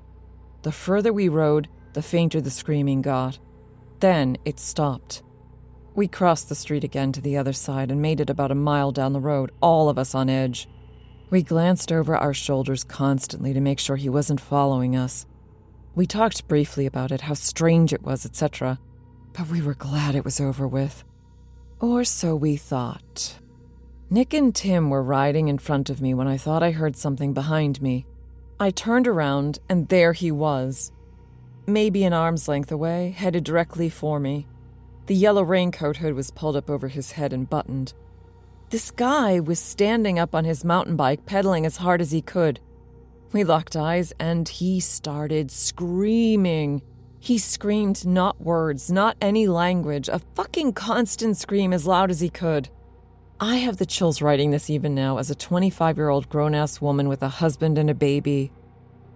The 0.65 0.71
further 0.71 1.13
we 1.13 1.29
rode, 1.29 1.67
the 1.93 2.01
fainter 2.01 2.41
the 2.41 2.49
screaming 2.49 3.03
got. 3.03 3.37
Then 3.99 4.35
it 4.45 4.59
stopped. 4.59 5.21
We 5.93 6.07
crossed 6.07 6.49
the 6.49 6.55
street 6.55 6.83
again 6.83 7.11
to 7.11 7.21
the 7.21 7.37
other 7.37 7.53
side 7.53 7.91
and 7.91 8.01
made 8.01 8.19
it 8.19 8.31
about 8.31 8.49
a 8.49 8.55
mile 8.55 8.91
down 8.91 9.13
the 9.13 9.19
road, 9.19 9.51
all 9.61 9.89
of 9.89 9.99
us 9.99 10.15
on 10.15 10.27
edge. 10.27 10.67
We 11.29 11.43
glanced 11.43 11.91
over 11.91 12.17
our 12.17 12.33
shoulders 12.33 12.83
constantly 12.83 13.53
to 13.53 13.61
make 13.61 13.77
sure 13.77 13.95
he 13.95 14.09
wasn't 14.09 14.41
following 14.41 14.95
us. 14.95 15.27
We 15.93 16.07
talked 16.07 16.47
briefly 16.47 16.87
about 16.87 17.11
it, 17.11 17.21
how 17.21 17.35
strange 17.35 17.93
it 17.93 18.01
was, 18.01 18.25
etc., 18.25 18.79
but 19.33 19.49
we 19.49 19.61
were 19.61 19.75
glad 19.75 20.15
it 20.15 20.25
was 20.25 20.39
over 20.41 20.67
with. 20.67 21.03
Or 21.79 22.03
so 22.03 22.35
we 22.35 22.57
thought. 22.57 23.37
Nick 24.09 24.33
and 24.33 24.55
Tim 24.55 24.89
were 24.89 25.03
riding 25.03 25.47
in 25.47 25.59
front 25.59 25.91
of 25.91 26.01
me 26.01 26.15
when 26.15 26.27
I 26.27 26.37
thought 26.37 26.63
I 26.63 26.71
heard 26.71 26.95
something 26.95 27.33
behind 27.33 27.83
me. 27.83 28.07
I 28.59 28.71
turned 28.71 29.07
around, 29.07 29.59
and 29.67 29.89
there 29.89 30.13
he 30.13 30.31
was. 30.31 30.91
Maybe 31.67 32.05
an 32.05 32.13
arm's 32.13 32.47
length 32.47 32.71
away, 32.71 33.11
headed 33.11 33.43
directly 33.43 33.89
for 33.89 34.19
me. 34.19 34.47
The 35.07 35.15
yellow 35.15 35.43
raincoat 35.43 35.97
hood 35.97 36.13
was 36.13 36.31
pulled 36.31 36.55
up 36.55 36.69
over 36.69 36.87
his 36.87 37.11
head 37.11 37.33
and 37.33 37.49
buttoned. 37.49 37.93
This 38.69 38.91
guy 38.91 39.39
was 39.39 39.59
standing 39.59 40.17
up 40.17 40.33
on 40.33 40.45
his 40.45 40.63
mountain 40.63 40.95
bike, 40.95 41.25
pedaling 41.25 41.65
as 41.65 41.77
hard 41.77 42.01
as 42.01 42.11
he 42.11 42.21
could. 42.21 42.59
We 43.33 43.43
locked 43.43 43.75
eyes, 43.75 44.13
and 44.19 44.47
he 44.47 44.79
started 44.79 45.51
screaming. 45.51 46.81
He 47.19 47.37
screamed 47.37 48.05
not 48.05 48.39
words, 48.39 48.89
not 48.89 49.17
any 49.19 49.47
language, 49.47 50.07
a 50.07 50.21
fucking 50.35 50.73
constant 50.73 51.35
scream 51.35 51.73
as 51.73 51.85
loud 51.85 52.09
as 52.09 52.21
he 52.21 52.29
could. 52.29 52.69
I 53.45 53.57
have 53.57 53.77
the 53.77 53.85
chills 53.85 54.23
writing 54.23 54.49
this 54.49 54.71
even 54.71 54.95
now 54.95 55.19
as 55.19 55.29
a 55.29 55.35
25 55.35 55.97
year 55.97 56.09
old 56.09 56.29
grown 56.29 56.55
ass 56.55 56.81
woman 56.81 57.07
with 57.07 57.21
a 57.21 57.29
husband 57.29 57.77
and 57.77 57.91
a 57.91 57.93
baby. 57.93 58.51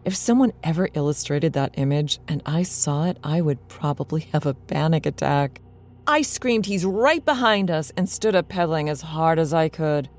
If 0.06 0.16
someone 0.16 0.54
ever 0.64 0.88
illustrated 0.94 1.54
that 1.54 1.74
image 1.80 2.20
and 2.28 2.44
I 2.46 2.62
saw 2.62 3.08
it, 3.08 3.18
I 3.24 3.42
would 3.42 3.68
probably 3.70 4.22
have 4.32 4.46
a 4.46 4.54
panic 4.54 5.08
attack. 5.08 5.62
I 6.06 6.22
screamed, 6.22 6.68
He's 6.68 6.86
right 6.86 7.26
behind 7.26 7.72
us, 7.72 7.92
and 7.98 8.08
stood 8.08 8.36
up 8.36 8.50
pedaling 8.50 8.88
as 8.88 9.02
hard 9.02 9.40
as 9.40 9.52
I 9.52 9.68
could. 9.68 10.10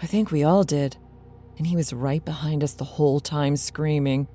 I 0.00 0.06
think 0.06 0.30
we 0.30 0.44
all 0.44 0.62
did. 0.62 0.96
And 1.56 1.66
he 1.66 1.74
was 1.74 1.92
right 1.92 2.24
behind 2.24 2.62
us 2.62 2.74
the 2.74 2.84
whole 2.84 3.18
time, 3.18 3.56
screaming. 3.56 4.28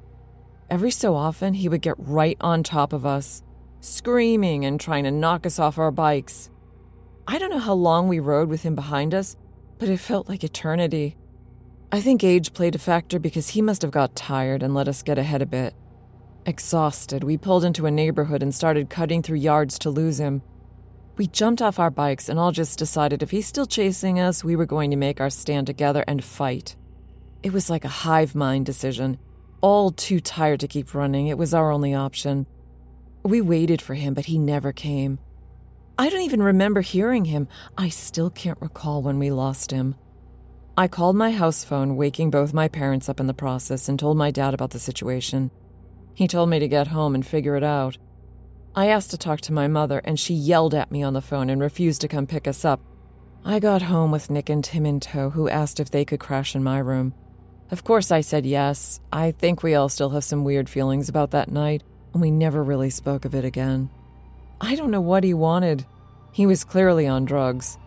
Every 0.70 0.92
so 0.92 1.16
often, 1.16 1.54
he 1.54 1.70
would 1.70 1.82
get 1.82 1.96
right 1.98 2.36
on 2.42 2.62
top 2.62 2.92
of 2.92 3.06
us, 3.06 3.42
screaming 3.80 4.66
and 4.66 4.82
trying 4.82 5.06
to 5.06 5.12
knock 5.12 5.46
us 5.46 5.60
off 5.60 5.78
our 5.78 5.92
bikes. 5.92 6.50
I 7.28 7.38
don't 7.38 7.50
know 7.50 7.60
how 7.60 7.74
long 7.74 8.08
we 8.08 8.20
rode 8.20 8.50
with 8.50 8.64
him 8.64 8.76
behind 8.76 9.14
us, 9.14 9.36
but 9.80 9.90
it 9.90 10.00
felt 10.00 10.30
like 10.30 10.44
eternity. 10.44 11.16
I 11.92 12.02
think 12.02 12.24
age 12.24 12.54
played 12.54 12.76
a 12.76 12.80
factor 12.80 13.20
because 13.20 13.50
he 13.50 13.62
must 13.62 13.82
have 13.82 13.92
got 13.92 14.16
tired 14.16 14.64
and 14.64 14.74
let 14.74 14.88
us 14.88 15.04
get 15.04 15.18
ahead 15.18 15.42
a 15.42 15.46
bit. 15.46 15.74
Exhausted, 16.46 17.24
we 17.24 17.38
pulled 17.38 17.64
into 17.64 17.86
a 17.86 17.92
neighborhood 17.92 18.44
and 18.44 18.54
started 18.54 18.90
cutting 18.90 19.22
through 19.22 19.38
yards 19.38 19.80
to 19.80 19.90
lose 19.90 20.20
him. 20.20 20.42
We 21.16 21.28
jumped 21.28 21.62
off 21.62 21.80
our 21.80 21.92
bikes 21.92 22.28
and 22.28 22.40
all 22.40 22.52
just 22.52 22.80
decided 22.80 23.22
if 23.22 23.32
he's 23.32 23.48
still 23.48 23.68
chasing 23.68 24.20
us, 24.20 24.44
we 24.44 24.56
were 24.56 24.66
going 24.66 24.92
to 24.92 24.98
make 24.98 25.22
our 25.22 25.30
stand 25.30 25.68
together 25.68 26.04
and 26.08 26.24
fight. 26.24 26.76
It 27.44 27.54
was 27.54 27.70
like 27.70 27.86
a 27.86 27.90
hive 27.90 28.36
mind 28.36 28.66
decision 28.66 29.20
all 29.64 29.92
too 29.92 30.20
tired 30.20 30.60
to 30.60 30.68
keep 30.68 30.94
running. 30.94 31.28
It 31.28 31.38
was 31.38 31.54
our 31.54 31.72
only 31.72 31.94
option. 31.94 32.46
We 33.24 33.40
waited 33.40 33.82
for 33.82 33.94
him, 33.94 34.14
but 34.14 34.26
he 34.26 34.38
never 34.38 34.74
came. 34.74 35.20
I 36.04 36.10
don't 36.10 36.24
even 36.24 36.44
remember 36.44 36.82
hearing 36.82 37.24
him. 37.24 37.48
I 37.78 37.88
still 37.88 38.30
can't 38.30 38.60
recall 38.60 39.02
when 39.02 39.20
we 39.20 39.32
lost 39.32 39.72
him. 39.72 39.96
I 40.76 40.90
called 40.90 41.16
my 41.16 41.32
house 41.32 41.64
phone, 41.64 41.96
waking 41.96 42.30
both 42.30 42.54
my 42.54 42.68
parents 42.68 43.08
up 43.08 43.22
in 43.22 43.28
the 43.28 43.34
process, 43.34 43.88
and 43.88 43.98
told 43.98 44.18
my 44.18 44.30
dad 44.30 44.54
about 44.54 44.72
the 44.72 44.80
situation. 44.80 45.50
He 46.14 46.28
told 46.28 46.50
me 46.50 46.60
to 46.60 46.68
get 46.68 46.88
home 46.88 47.16
and 47.16 47.26
figure 47.26 47.56
it 47.56 47.64
out. 47.64 47.98
I 48.76 48.88
asked 48.88 49.12
to 49.12 49.18
talk 49.18 49.40
to 49.42 49.54
my 49.54 49.70
mother, 49.70 50.00
and 50.00 50.20
she 50.20 50.34
yelled 50.34 50.76
at 50.76 50.92
me 50.92 51.04
on 51.04 51.14
the 51.14 51.22
phone 51.22 51.50
and 51.50 51.62
refused 51.62 52.02
to 52.02 52.10
come 52.10 52.28
pick 52.28 52.50
us 52.50 52.66
up. 52.66 52.82
I 53.46 53.60
got 53.60 53.84
home 53.84 54.12
with 54.12 54.30
Nick 54.30 54.50
and 54.50 54.62
Tim 54.62 54.86
in 54.86 55.00
tow, 55.00 55.30
who 55.30 55.48
asked 55.48 55.80
if 55.80 55.90
they 55.90 56.04
could 56.04 56.20
crash 56.20 56.54
in 56.54 56.66
my 56.66 56.80
room. 56.80 57.14
Of 57.72 57.86
course, 57.86 58.12
I 58.12 58.20
said 58.20 58.46
yes. 58.46 59.00
I 59.14 59.32
think 59.32 59.64
we 59.64 59.74
all 59.74 59.88
still 59.88 60.10
have 60.10 60.26
some 60.26 60.44
weird 60.44 60.68
feelings 60.68 61.08
about 61.08 61.32
that 61.32 61.50
night, 61.50 61.82
and 62.12 62.22
we 62.22 62.30
never 62.30 62.62
really 62.62 62.90
spoke 62.90 63.24
of 63.24 63.34
it 63.34 63.46
again. 63.46 63.90
I 64.60 64.76
don't 64.76 64.92
know 64.92 65.00
what 65.00 65.24
he 65.24 65.34
wanted. 65.34 65.86
He 66.34 66.46
was 66.46 66.64
clearly 66.64 67.08
on 67.08 67.26
drugs. 67.26 67.78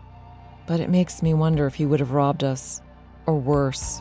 But 0.66 0.80
it 0.80 0.88
makes 0.88 1.22
me 1.22 1.35
wonder 1.35 1.66
if 1.66 1.74
he 1.74 1.85
would 1.85 2.00
have 2.00 2.12
robbed 2.12 2.42
us, 2.42 2.80
or 3.26 3.38
worse. 3.38 4.00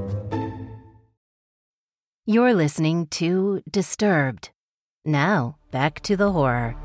You're 2.27 2.53
listening 2.53 3.07
to 3.07 3.63
Disturbed. 3.67 4.51
Now, 5.03 5.57
back 5.71 6.01
to 6.01 6.15
the 6.15 6.31
horror. 6.31 6.75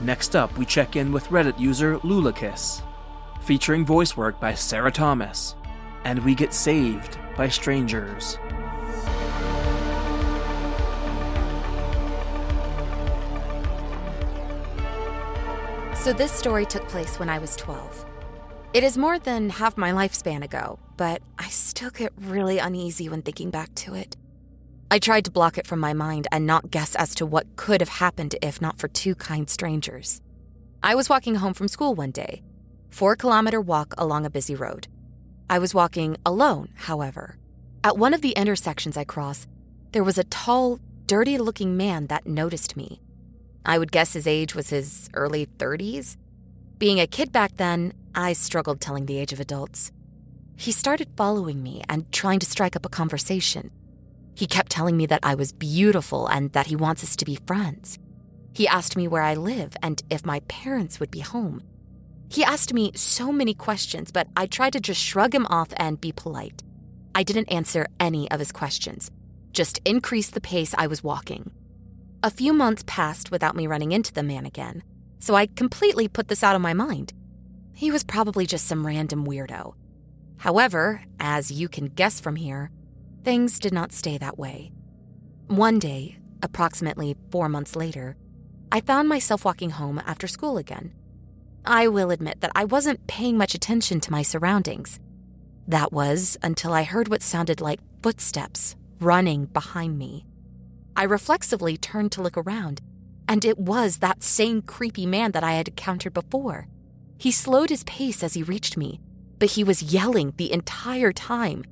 Next 0.00 0.34
up, 0.34 0.56
we 0.56 0.64
check 0.64 0.96
in 0.96 1.12
with 1.12 1.26
Reddit 1.26 1.60
user 1.60 1.98
Lulakiss, 1.98 2.80
featuring 3.42 3.84
voice 3.84 4.16
work 4.16 4.40
by 4.40 4.54
Sarah 4.54 4.90
Thomas, 4.90 5.56
and 6.04 6.24
we 6.24 6.34
get 6.34 6.54
saved 6.54 7.18
by 7.36 7.50
strangers. 7.50 8.38
So, 15.94 16.14
this 16.14 16.32
story 16.32 16.64
took 16.64 16.88
place 16.88 17.18
when 17.18 17.28
I 17.28 17.38
was 17.38 17.56
12. 17.56 18.06
It 18.74 18.84
is 18.84 18.96
more 18.96 19.18
than 19.18 19.50
half 19.50 19.76
my 19.76 19.92
lifespan 19.92 20.42
ago, 20.42 20.78
but 20.96 21.20
I 21.38 21.48
still 21.48 21.90
get 21.90 22.10
really 22.18 22.58
uneasy 22.58 23.06
when 23.06 23.20
thinking 23.20 23.50
back 23.50 23.74
to 23.74 23.94
it. 23.94 24.16
I 24.90 24.98
tried 24.98 25.26
to 25.26 25.30
block 25.30 25.58
it 25.58 25.66
from 25.66 25.78
my 25.78 25.92
mind 25.92 26.26
and 26.32 26.46
not 26.46 26.70
guess 26.70 26.94
as 26.94 27.14
to 27.16 27.26
what 27.26 27.56
could 27.56 27.82
have 27.82 27.90
happened 27.90 28.34
if 28.40 28.62
not 28.62 28.78
for 28.78 28.88
two 28.88 29.14
kind 29.14 29.50
strangers. 29.50 30.22
I 30.82 30.94
was 30.94 31.10
walking 31.10 31.34
home 31.34 31.52
from 31.52 31.68
school 31.68 31.94
one 31.94 32.12
day, 32.12 32.42
four 32.88 33.14
kilometer 33.14 33.60
walk 33.60 33.92
along 33.98 34.24
a 34.24 34.30
busy 34.30 34.54
road. 34.54 34.88
I 35.50 35.58
was 35.58 35.74
walking 35.74 36.16
alone, 36.24 36.70
however. 36.74 37.36
At 37.84 37.98
one 37.98 38.14
of 38.14 38.22
the 38.22 38.32
intersections 38.32 38.96
I 38.96 39.04
cross, 39.04 39.46
there 39.92 40.04
was 40.04 40.16
a 40.16 40.24
tall, 40.24 40.80
dirty 41.04 41.36
looking 41.36 41.76
man 41.76 42.06
that 42.06 42.26
noticed 42.26 42.74
me. 42.74 43.02
I 43.66 43.78
would 43.78 43.92
guess 43.92 44.14
his 44.14 44.26
age 44.26 44.54
was 44.54 44.70
his 44.70 45.10
early 45.12 45.44
30s. 45.58 46.16
Being 46.82 46.98
a 46.98 47.06
kid 47.06 47.30
back 47.30 47.58
then, 47.58 47.92
I 48.12 48.32
struggled 48.32 48.80
telling 48.80 49.06
the 49.06 49.16
age 49.16 49.32
of 49.32 49.38
adults. 49.38 49.92
He 50.56 50.72
started 50.72 51.16
following 51.16 51.62
me 51.62 51.84
and 51.88 52.10
trying 52.10 52.40
to 52.40 52.46
strike 52.46 52.74
up 52.74 52.84
a 52.84 52.88
conversation. 52.88 53.70
He 54.34 54.48
kept 54.48 54.72
telling 54.72 54.96
me 54.96 55.06
that 55.06 55.20
I 55.22 55.36
was 55.36 55.52
beautiful 55.52 56.26
and 56.26 56.50
that 56.54 56.66
he 56.66 56.74
wants 56.74 57.04
us 57.04 57.14
to 57.14 57.24
be 57.24 57.38
friends. 57.46 58.00
He 58.52 58.66
asked 58.66 58.96
me 58.96 59.06
where 59.06 59.22
I 59.22 59.34
live 59.34 59.76
and 59.80 60.02
if 60.10 60.26
my 60.26 60.40
parents 60.48 60.98
would 60.98 61.12
be 61.12 61.20
home. 61.20 61.62
He 62.28 62.42
asked 62.42 62.74
me 62.74 62.90
so 62.96 63.30
many 63.30 63.54
questions, 63.54 64.10
but 64.10 64.26
I 64.36 64.46
tried 64.46 64.72
to 64.72 64.80
just 64.80 65.00
shrug 65.00 65.32
him 65.32 65.46
off 65.46 65.68
and 65.76 66.00
be 66.00 66.10
polite. 66.10 66.64
I 67.14 67.22
didn't 67.22 67.52
answer 67.52 67.86
any 68.00 68.28
of 68.32 68.40
his 68.40 68.50
questions, 68.50 69.08
just 69.52 69.78
increased 69.84 70.34
the 70.34 70.40
pace 70.40 70.74
I 70.76 70.88
was 70.88 71.04
walking. 71.04 71.52
A 72.24 72.30
few 72.30 72.52
months 72.52 72.82
passed 72.88 73.30
without 73.30 73.54
me 73.54 73.68
running 73.68 73.92
into 73.92 74.12
the 74.12 74.24
man 74.24 74.44
again, 74.46 74.82
so 75.22 75.36
I 75.36 75.46
completely 75.46 76.08
put 76.08 76.26
this 76.26 76.42
out 76.42 76.56
of 76.56 76.60
my 76.60 76.74
mind. 76.74 77.12
He 77.74 77.92
was 77.92 78.02
probably 78.02 78.44
just 78.44 78.66
some 78.66 78.84
random 78.84 79.24
weirdo. 79.24 79.74
However, 80.38 81.04
as 81.20 81.52
you 81.52 81.68
can 81.68 81.86
guess 81.86 82.20
from 82.20 82.34
here, 82.34 82.72
things 83.22 83.60
did 83.60 83.72
not 83.72 83.92
stay 83.92 84.18
that 84.18 84.36
way. 84.36 84.72
One 85.46 85.78
day, 85.78 86.18
approximately 86.42 87.16
four 87.30 87.48
months 87.48 87.76
later, 87.76 88.16
I 88.72 88.80
found 88.80 89.08
myself 89.08 89.44
walking 89.44 89.70
home 89.70 90.02
after 90.04 90.26
school 90.26 90.58
again. 90.58 90.92
I 91.64 91.86
will 91.86 92.10
admit 92.10 92.40
that 92.40 92.52
I 92.56 92.64
wasn't 92.64 93.06
paying 93.06 93.38
much 93.38 93.54
attention 93.54 94.00
to 94.00 94.10
my 94.10 94.22
surroundings. 94.22 94.98
That 95.68 95.92
was 95.92 96.36
until 96.42 96.72
I 96.72 96.82
heard 96.82 97.06
what 97.06 97.22
sounded 97.22 97.60
like 97.60 97.78
footsteps 98.02 98.74
running 98.98 99.44
behind 99.44 99.96
me. 99.98 100.26
I 100.96 101.04
reflexively 101.04 101.76
turned 101.76 102.10
to 102.12 102.22
look 102.22 102.36
around, 102.36 102.80
and 103.28 103.44
it 103.44 103.58
was 103.58 103.98
that 103.98 104.22
same 104.22 104.62
creepy 104.62 105.06
man 105.06 105.32
that 105.32 105.44
I 105.44 105.52
had 105.52 105.68
encountered 105.68 106.14
before. 106.14 106.66
He 107.18 107.30
slowed 107.30 107.70
his 107.70 107.84
pace 107.84 108.22
as 108.22 108.34
he 108.34 108.42
reached 108.42 108.76
me, 108.76 109.00
but 109.38 109.50
he 109.50 109.64
was 109.64 109.82
yelling 109.82 110.32
the 110.36 110.52
entire 110.52 111.12
time. 111.12 111.64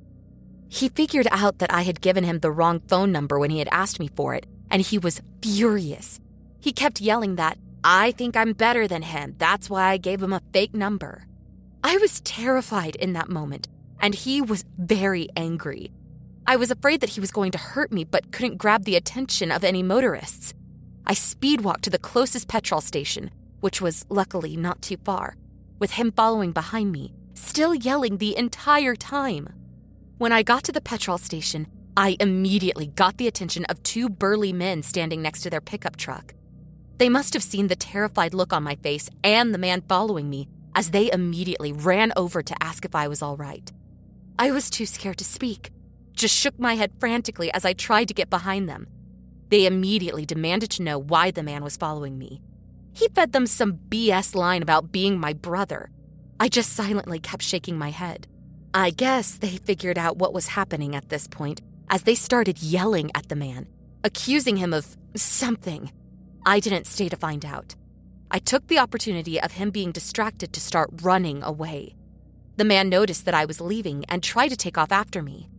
He 0.69 0.89
figured 0.89 1.27
out 1.31 1.59
that 1.59 1.73
I 1.73 1.81
had 1.81 2.01
given 2.01 2.23
him 2.23 2.39
the 2.39 2.51
wrong 2.51 2.79
phone 2.87 3.11
number 3.11 3.37
when 3.37 3.49
he 3.49 3.59
had 3.59 3.69
asked 3.71 3.99
me 3.99 4.09
for 4.15 4.33
it, 4.33 4.45
and 4.69 4.81
he 4.81 4.97
was 4.97 5.21
furious. 5.41 6.19
He 6.59 6.71
kept 6.71 7.01
yelling 7.01 7.35
that, 7.35 7.57
I 7.83 8.11
think 8.11 8.37
I'm 8.37 8.53
better 8.53 8.87
than 8.87 9.01
him, 9.01 9.35
that's 9.37 9.69
why 9.69 9.89
I 9.89 9.97
gave 9.97 10.21
him 10.21 10.33
a 10.33 10.41
fake 10.53 10.73
number. 10.73 11.25
I 11.83 11.97
was 11.97 12.21
terrified 12.21 12.95
in 12.95 13.13
that 13.13 13.29
moment, 13.29 13.67
and 13.99 14.15
he 14.15 14.41
was 14.41 14.63
very 14.77 15.27
angry. 15.35 15.91
I 16.47 16.55
was 16.55 16.71
afraid 16.71 17.01
that 17.01 17.11
he 17.11 17.19
was 17.19 17.31
going 17.31 17.51
to 17.51 17.57
hurt 17.57 17.91
me, 17.91 18.03
but 18.03 18.31
couldn't 18.31 18.57
grab 18.57 18.83
the 18.83 18.95
attention 18.95 19.51
of 19.51 19.63
any 19.63 19.83
motorists. 19.83 20.53
I 21.05 21.13
speed 21.13 21.61
walked 21.61 21.83
to 21.83 21.89
the 21.89 21.97
closest 21.99 22.47
petrol 22.47 22.81
station, 22.81 23.31
which 23.59 23.81
was 23.81 24.05
luckily 24.09 24.55
not 24.55 24.81
too 24.81 24.97
far, 25.03 25.35
with 25.79 25.91
him 25.91 26.11
following 26.11 26.51
behind 26.51 26.91
me, 26.91 27.13
still 27.33 27.73
yelling 27.73 28.17
the 28.17 28.37
entire 28.37 28.95
time. 28.95 29.49
When 30.17 30.31
I 30.31 30.43
got 30.43 30.63
to 30.65 30.71
the 30.71 30.81
petrol 30.81 31.17
station, 31.17 31.67
I 31.97 32.15
immediately 32.19 32.87
got 32.87 33.17
the 33.17 33.27
attention 33.27 33.65
of 33.65 33.83
two 33.83 34.07
burly 34.07 34.53
men 34.53 34.83
standing 34.83 35.21
next 35.21 35.41
to 35.41 35.49
their 35.49 35.61
pickup 35.61 35.97
truck. 35.97 36.33
They 36.97 37.09
must 37.09 37.33
have 37.33 37.43
seen 37.43 37.67
the 37.67 37.75
terrified 37.75 38.33
look 38.33 38.53
on 38.53 38.63
my 38.63 38.75
face 38.75 39.09
and 39.23 39.53
the 39.53 39.57
man 39.57 39.81
following 39.89 40.29
me 40.29 40.47
as 40.75 40.91
they 40.91 41.11
immediately 41.11 41.73
ran 41.73 42.13
over 42.15 42.41
to 42.41 42.63
ask 42.63 42.85
if 42.85 42.95
I 42.95 43.07
was 43.07 43.21
all 43.21 43.35
right. 43.35 43.71
I 44.39 44.51
was 44.51 44.69
too 44.69 44.85
scared 44.85 45.17
to 45.17 45.23
speak, 45.23 45.71
just 46.13 46.35
shook 46.35 46.57
my 46.59 46.75
head 46.75 46.91
frantically 46.99 47.51
as 47.51 47.65
I 47.65 47.73
tried 47.73 48.07
to 48.07 48.13
get 48.13 48.29
behind 48.29 48.69
them. 48.69 48.87
They 49.51 49.65
immediately 49.65 50.25
demanded 50.25 50.71
to 50.71 50.81
know 50.81 50.97
why 50.97 51.29
the 51.29 51.43
man 51.43 51.61
was 51.61 51.75
following 51.75 52.17
me. 52.17 52.41
He 52.93 53.09
fed 53.09 53.33
them 53.33 53.45
some 53.45 53.79
BS 53.89 54.33
line 54.33 54.61
about 54.61 54.93
being 54.93 55.19
my 55.19 55.33
brother. 55.33 55.91
I 56.39 56.47
just 56.47 56.71
silently 56.71 57.19
kept 57.19 57.43
shaking 57.43 57.77
my 57.77 57.91
head. 57.91 58.27
I 58.73 58.91
guess 58.91 59.35
they 59.35 59.57
figured 59.57 59.97
out 59.97 60.17
what 60.17 60.33
was 60.33 60.47
happening 60.47 60.95
at 60.95 61.09
this 61.09 61.27
point 61.27 61.61
as 61.89 62.03
they 62.03 62.15
started 62.15 62.63
yelling 62.63 63.11
at 63.13 63.27
the 63.27 63.35
man, 63.35 63.67
accusing 64.05 64.55
him 64.55 64.73
of 64.73 64.95
something. 65.17 65.91
I 66.45 66.61
didn't 66.61 66.87
stay 66.87 67.09
to 67.09 67.17
find 67.17 67.45
out. 67.45 67.75
I 68.31 68.39
took 68.39 68.67
the 68.67 68.79
opportunity 68.79 69.41
of 69.41 69.51
him 69.51 69.69
being 69.69 69.91
distracted 69.91 70.53
to 70.53 70.61
start 70.61 71.01
running 71.01 71.43
away. 71.43 71.97
The 72.55 72.63
man 72.63 72.87
noticed 72.87 73.25
that 73.25 73.33
I 73.33 73.43
was 73.43 73.59
leaving 73.59 74.05
and 74.05 74.23
tried 74.23 74.49
to 74.49 74.55
take 74.55 74.77
off 74.77 74.93
after 74.93 75.21
me. 75.21 75.49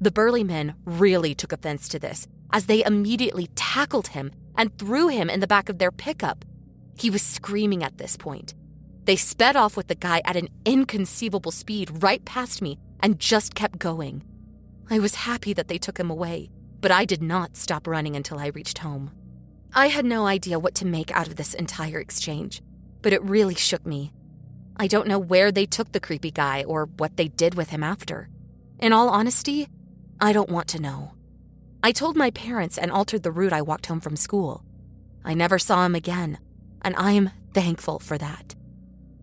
The 0.00 0.10
burly 0.10 0.42
men 0.42 0.74
really 0.86 1.34
took 1.34 1.52
offense 1.52 1.86
to 1.90 1.98
this, 1.98 2.26
as 2.52 2.66
they 2.66 2.84
immediately 2.84 3.48
tackled 3.54 4.08
him 4.08 4.32
and 4.56 4.76
threw 4.78 5.08
him 5.08 5.30
in 5.30 5.40
the 5.40 5.46
back 5.46 5.68
of 5.68 5.78
their 5.78 5.92
pickup. 5.92 6.44
He 6.96 7.10
was 7.10 7.22
screaming 7.22 7.82
at 7.82 7.98
this 7.98 8.16
point. 8.16 8.54
They 9.04 9.16
sped 9.16 9.56
off 9.56 9.76
with 9.76 9.88
the 9.88 9.94
guy 9.94 10.22
at 10.24 10.36
an 10.36 10.48
inconceivable 10.64 11.50
speed 11.50 12.02
right 12.02 12.24
past 12.24 12.62
me 12.62 12.78
and 13.00 13.18
just 13.18 13.54
kept 13.54 13.78
going. 13.78 14.22
I 14.90 14.98
was 14.98 15.14
happy 15.14 15.52
that 15.54 15.68
they 15.68 15.78
took 15.78 15.98
him 15.98 16.10
away, 16.10 16.50
but 16.80 16.90
I 16.90 17.04
did 17.04 17.22
not 17.22 17.56
stop 17.56 17.86
running 17.86 18.14
until 18.14 18.38
I 18.38 18.48
reached 18.48 18.78
home. 18.78 19.10
I 19.74 19.88
had 19.88 20.04
no 20.04 20.26
idea 20.26 20.58
what 20.58 20.74
to 20.76 20.86
make 20.86 21.10
out 21.12 21.26
of 21.26 21.36
this 21.36 21.54
entire 21.54 21.98
exchange, 21.98 22.62
but 23.00 23.12
it 23.12 23.22
really 23.22 23.54
shook 23.54 23.86
me. 23.86 24.12
I 24.76 24.86
don't 24.86 25.08
know 25.08 25.18
where 25.18 25.50
they 25.50 25.66
took 25.66 25.92
the 25.92 26.00
creepy 26.00 26.30
guy 26.30 26.64
or 26.64 26.86
what 26.96 27.16
they 27.16 27.28
did 27.28 27.54
with 27.54 27.70
him 27.70 27.82
after. 27.82 28.28
In 28.78 28.92
all 28.92 29.08
honesty, 29.08 29.68
I 30.20 30.32
don't 30.32 30.50
want 30.50 30.68
to 30.68 30.80
know. 30.80 31.12
I 31.84 31.90
told 31.90 32.16
my 32.16 32.30
parents 32.30 32.78
and 32.78 32.92
altered 32.92 33.24
the 33.24 33.32
route 33.32 33.52
I 33.52 33.62
walked 33.62 33.86
home 33.86 34.00
from 34.00 34.14
school. 34.14 34.64
I 35.24 35.34
never 35.34 35.58
saw 35.58 35.84
him 35.84 35.96
again, 35.96 36.38
and 36.82 36.94
I 36.96 37.12
am 37.12 37.30
thankful 37.54 37.98
for 37.98 38.16
that. 38.18 38.54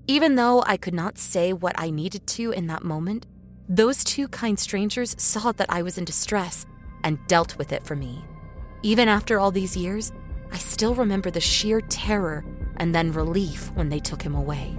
Even 0.08 0.36
though 0.36 0.64
I 0.66 0.76
could 0.76 0.94
not 0.94 1.18
say 1.18 1.54
what 1.54 1.76
I 1.78 1.90
needed 1.90 2.28
to 2.28 2.52
in 2.52 2.68
that 2.68 2.84
moment, 2.84 3.28
those 3.70 4.04
two 4.04 4.28
kind 4.28 4.60
strangers 4.60 5.16
saw 5.18 5.54
that 5.54 5.70
I 5.70 5.84
was 5.84 5.98
in 5.98 6.04
distress 6.04 6.66
and 7.04 7.20
dealt 7.28 7.58
with 7.58 7.72
it 7.72 7.86
for 7.86 7.96
me. 7.96 8.26
Even 8.82 9.08
after 9.08 9.40
all 9.40 9.52
these 9.52 9.78
years, 9.78 10.12
I 10.52 10.58
still 10.58 10.96
remember 10.96 11.32
the 11.32 11.40
sheer 11.40 11.80
terror 11.80 12.44
and 12.78 12.94
then 12.94 13.14
relief 13.14 13.72
when 13.76 13.88
they 13.88 14.00
took 14.00 14.22
him 14.22 14.36
away. 14.36 14.76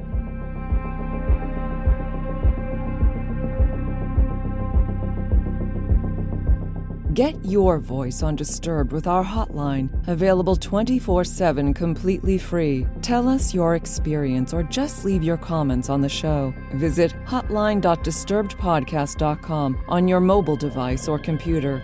Get 7.15 7.43
your 7.45 7.79
voice 7.79 8.23
on 8.23 8.37
Disturbed 8.37 8.93
with 8.93 9.09
our 9.09 9.25
hotline, 9.25 9.91
available 10.07 10.55
24 10.55 11.25
7 11.25 11.75
completely 11.75 12.39
free. 12.39 12.87
Tell 13.03 13.29
us 13.29 13.53
your 13.53 13.75
experience 13.75 14.55
or 14.55 14.63
just 14.63 15.05
leave 15.05 15.25
your 15.25 15.37
comments 15.37 15.91
on 15.91 16.03
the 16.03 16.09
show. 16.09 16.55
Visit 16.75 17.13
hotline.disturbedpodcast.com 17.25 19.85
on 19.89 20.07
your 20.07 20.21
mobile 20.21 20.55
device 20.55 21.09
or 21.09 21.19
computer. 21.19 21.83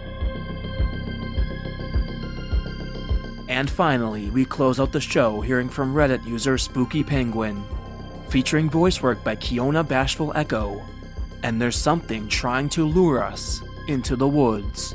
And 3.48 3.68
finally, 3.68 4.30
we 4.30 4.44
close 4.44 4.78
out 4.78 4.92
the 4.92 5.00
show 5.00 5.40
hearing 5.40 5.68
from 5.68 5.92
Reddit 5.92 6.24
user 6.24 6.56
Spooky 6.56 7.02
Penguin, 7.02 7.64
featuring 8.28 8.70
voice 8.70 9.02
work 9.02 9.24
by 9.24 9.34
Kiona 9.34 9.82
Bashful 9.86 10.32
Echo. 10.36 10.80
And 11.42 11.60
there's 11.60 11.74
something 11.74 12.28
trying 12.28 12.68
to 12.68 12.86
lure 12.86 13.24
us 13.24 13.60
into 13.88 14.14
the 14.14 14.28
woods. 14.28 14.94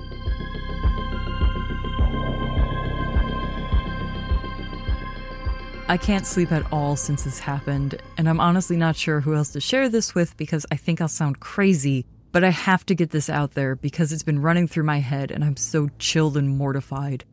I 5.91 5.97
can't 5.97 6.25
sleep 6.25 6.53
at 6.53 6.71
all 6.71 6.95
since 6.95 7.25
this 7.25 7.39
happened, 7.39 8.01
and 8.17 8.29
I'm 8.29 8.39
honestly 8.39 8.77
not 8.77 8.95
sure 8.95 9.19
who 9.19 9.35
else 9.35 9.49
to 9.49 9.59
share 9.59 9.89
this 9.89 10.15
with 10.15 10.37
because 10.37 10.65
I 10.71 10.77
think 10.77 11.01
I'll 11.01 11.09
sound 11.09 11.41
crazy, 11.41 12.05
but 12.31 12.45
I 12.45 12.49
have 12.51 12.85
to 12.85 12.95
get 12.95 13.09
this 13.09 13.29
out 13.29 13.55
there 13.55 13.75
because 13.75 14.13
it's 14.13 14.23
been 14.23 14.41
running 14.41 14.69
through 14.69 14.85
my 14.85 14.99
head 14.99 15.31
and 15.31 15.43
I'm 15.43 15.57
so 15.57 15.89
chilled 15.99 16.37
and 16.37 16.47
mortified. 16.47 17.25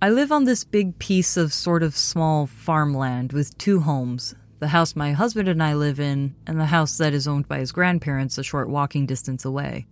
I 0.00 0.10
live 0.10 0.30
on 0.30 0.44
this 0.44 0.62
big 0.62 1.00
piece 1.00 1.36
of 1.36 1.52
sort 1.52 1.82
of 1.82 1.96
small 1.96 2.46
farmland 2.46 3.32
with 3.32 3.58
two 3.58 3.80
homes 3.80 4.36
the 4.60 4.68
house 4.68 4.94
my 4.94 5.10
husband 5.10 5.48
and 5.48 5.60
I 5.60 5.74
live 5.74 5.98
in, 5.98 6.36
and 6.46 6.60
the 6.60 6.66
house 6.66 6.98
that 6.98 7.12
is 7.12 7.26
owned 7.26 7.48
by 7.48 7.58
his 7.58 7.72
grandparents 7.72 8.38
a 8.38 8.44
short 8.44 8.68
walking 8.68 9.06
distance 9.06 9.44
away. 9.44 9.88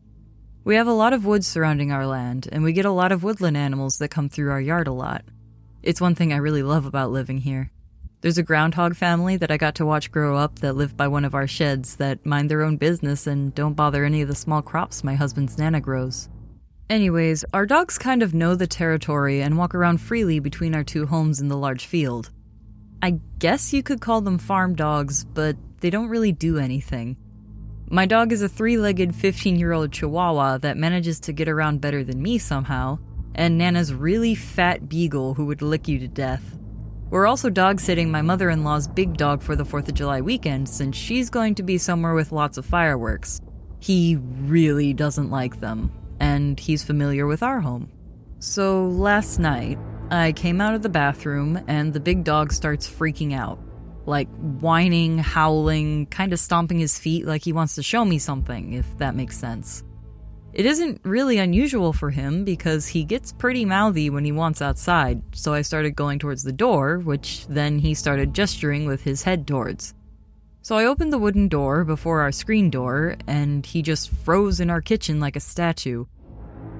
We 0.62 0.77
have 0.77 0.87
a 0.87 0.92
lot 0.92 1.14
of 1.14 1.27
woods 1.27 1.48
surrounding 1.48 1.90
our 1.90 2.07
land, 2.07 2.48
and 2.53 2.62
we 2.62 2.72
get 2.74 2.85
a 2.85 2.92
lot 2.92 3.11
of 3.11 3.24
woodland 3.24 3.57
animals 3.57 3.98
that 3.98 4.12
come 4.12 4.29
through 4.29 4.53
our 4.53 4.61
yard 4.61 4.87
a 4.87 4.92
lot. 4.92 5.24
It's 5.83 6.00
one 6.00 6.14
thing 6.14 6.33
I 6.33 6.37
really 6.37 6.62
love 6.62 6.87
about 6.87 7.11
living 7.11 7.38
here. 7.38 7.72
There's 8.24 8.38
a 8.38 8.42
groundhog 8.42 8.96
family 8.96 9.37
that 9.37 9.50
I 9.50 9.58
got 9.58 9.74
to 9.74 9.84
watch 9.84 10.10
grow 10.10 10.38
up 10.38 10.60
that 10.60 10.76
live 10.76 10.96
by 10.96 11.08
one 11.08 11.26
of 11.26 11.34
our 11.34 11.46
sheds 11.46 11.96
that 11.96 12.24
mind 12.24 12.50
their 12.50 12.62
own 12.62 12.78
business 12.78 13.26
and 13.26 13.54
don't 13.54 13.74
bother 13.74 14.02
any 14.02 14.22
of 14.22 14.28
the 14.28 14.34
small 14.34 14.62
crops 14.62 15.04
my 15.04 15.14
husband's 15.14 15.58
Nana 15.58 15.78
grows. 15.78 16.30
Anyways, 16.88 17.44
our 17.52 17.66
dogs 17.66 17.98
kind 17.98 18.22
of 18.22 18.32
know 18.32 18.54
the 18.54 18.66
territory 18.66 19.42
and 19.42 19.58
walk 19.58 19.74
around 19.74 19.98
freely 19.98 20.38
between 20.38 20.74
our 20.74 20.82
two 20.82 21.04
homes 21.04 21.38
in 21.38 21.48
the 21.48 21.56
large 21.58 21.84
field. 21.84 22.30
I 23.02 23.20
guess 23.40 23.74
you 23.74 23.82
could 23.82 24.00
call 24.00 24.22
them 24.22 24.38
farm 24.38 24.74
dogs, 24.74 25.26
but 25.26 25.58
they 25.80 25.90
don't 25.90 26.08
really 26.08 26.32
do 26.32 26.56
anything. 26.56 27.18
My 27.90 28.06
dog 28.06 28.32
is 28.32 28.40
a 28.40 28.48
three 28.48 28.78
legged 28.78 29.14
15 29.14 29.58
year 29.58 29.72
old 29.72 29.92
chihuahua 29.92 30.56
that 30.62 30.78
manages 30.78 31.20
to 31.20 31.34
get 31.34 31.50
around 31.50 31.82
better 31.82 32.02
than 32.02 32.22
me 32.22 32.38
somehow, 32.38 33.00
and 33.34 33.58
Nana's 33.58 33.92
really 33.92 34.34
fat 34.34 34.88
beagle 34.88 35.34
who 35.34 35.44
would 35.44 35.60
lick 35.60 35.88
you 35.88 35.98
to 35.98 36.08
death. 36.08 36.56
We're 37.14 37.29
also 37.29 37.48
dog 37.48 37.79
sitting 37.79 38.11
my 38.11 38.22
mother 38.22 38.50
in 38.50 38.64
law's 38.64 38.88
big 38.88 39.16
dog 39.16 39.40
for 39.40 39.55
the 39.55 39.64
4th 39.64 39.87
of 39.87 39.94
July 39.94 40.20
weekend 40.20 40.68
since 40.68 40.96
she's 40.96 41.31
going 41.31 41.55
to 41.55 41.62
be 41.62 41.79
somewhere 41.79 42.12
with 42.12 42.33
lots 42.33 42.59
of 42.59 42.66
fireworks. 42.66 43.40
He 43.79 44.16
really 44.16 44.92
doesn't 44.94 45.31
like 45.31 45.61
them, 45.61 45.92
and 46.18 46.59
he's 46.59 46.83
familiar 46.83 47.29
with 47.29 47.44
our 47.44 47.61
home. 47.61 47.88
So 48.40 48.88
last 48.88 49.38
night, 49.38 49.79
I 50.11 50.33
came 50.33 50.61
out 50.61 50.74
of 50.74 50.83
the 50.83 50.88
bathroom 50.88 51.62
and 51.68 51.92
the 51.92 52.00
big 52.00 52.24
dog 52.24 52.53
starts 52.53 52.90
freaking 52.90 53.33
out 53.33 53.61
like 54.07 54.29
whining, 54.61 55.18
howling, 55.18 56.07
kind 56.07 56.33
of 56.33 56.40
stomping 56.40 56.81
his 56.81 56.98
feet 56.98 57.27
like 57.27 57.44
he 57.44 57.53
wants 57.53 57.77
to 57.77 57.83
show 57.85 58.05
me 58.05 58.18
something, 58.18 58.72
if 58.72 58.98
that 58.98 59.14
makes 59.14 59.38
sense. 59.38 59.85
It 60.54 60.66
isn't 60.66 61.00
really 61.02 61.38
unusual 61.38 61.92
for 61.92 62.10
him 62.10 62.44
because 62.44 62.86
he 62.86 63.04
gets 63.04 63.32
pretty 63.32 63.64
mouthy 63.64 64.08
when 64.08 64.24
he 64.24 64.32
wants 64.32 64.62
outside, 64.62 65.20
so 65.32 65.52
I 65.52 65.62
started 65.62 65.96
going 65.96 66.18
towards 66.18 66.44
the 66.44 66.52
door, 66.52 66.98
which 66.98 67.46
then 67.48 67.80
he 67.80 67.92
started 67.92 68.34
gesturing 68.34 68.86
with 68.86 69.02
his 69.02 69.24
head 69.24 69.46
towards. 69.46 69.94
So 70.62 70.76
I 70.76 70.86
opened 70.86 71.12
the 71.12 71.18
wooden 71.18 71.48
door 71.48 71.84
before 71.84 72.20
our 72.20 72.32
screen 72.32 72.70
door, 72.70 73.16
and 73.26 73.66
he 73.66 73.82
just 73.82 74.10
froze 74.10 74.60
in 74.60 74.70
our 74.70 74.80
kitchen 74.80 75.20
like 75.20 75.36
a 75.36 75.40
statue, 75.40 76.06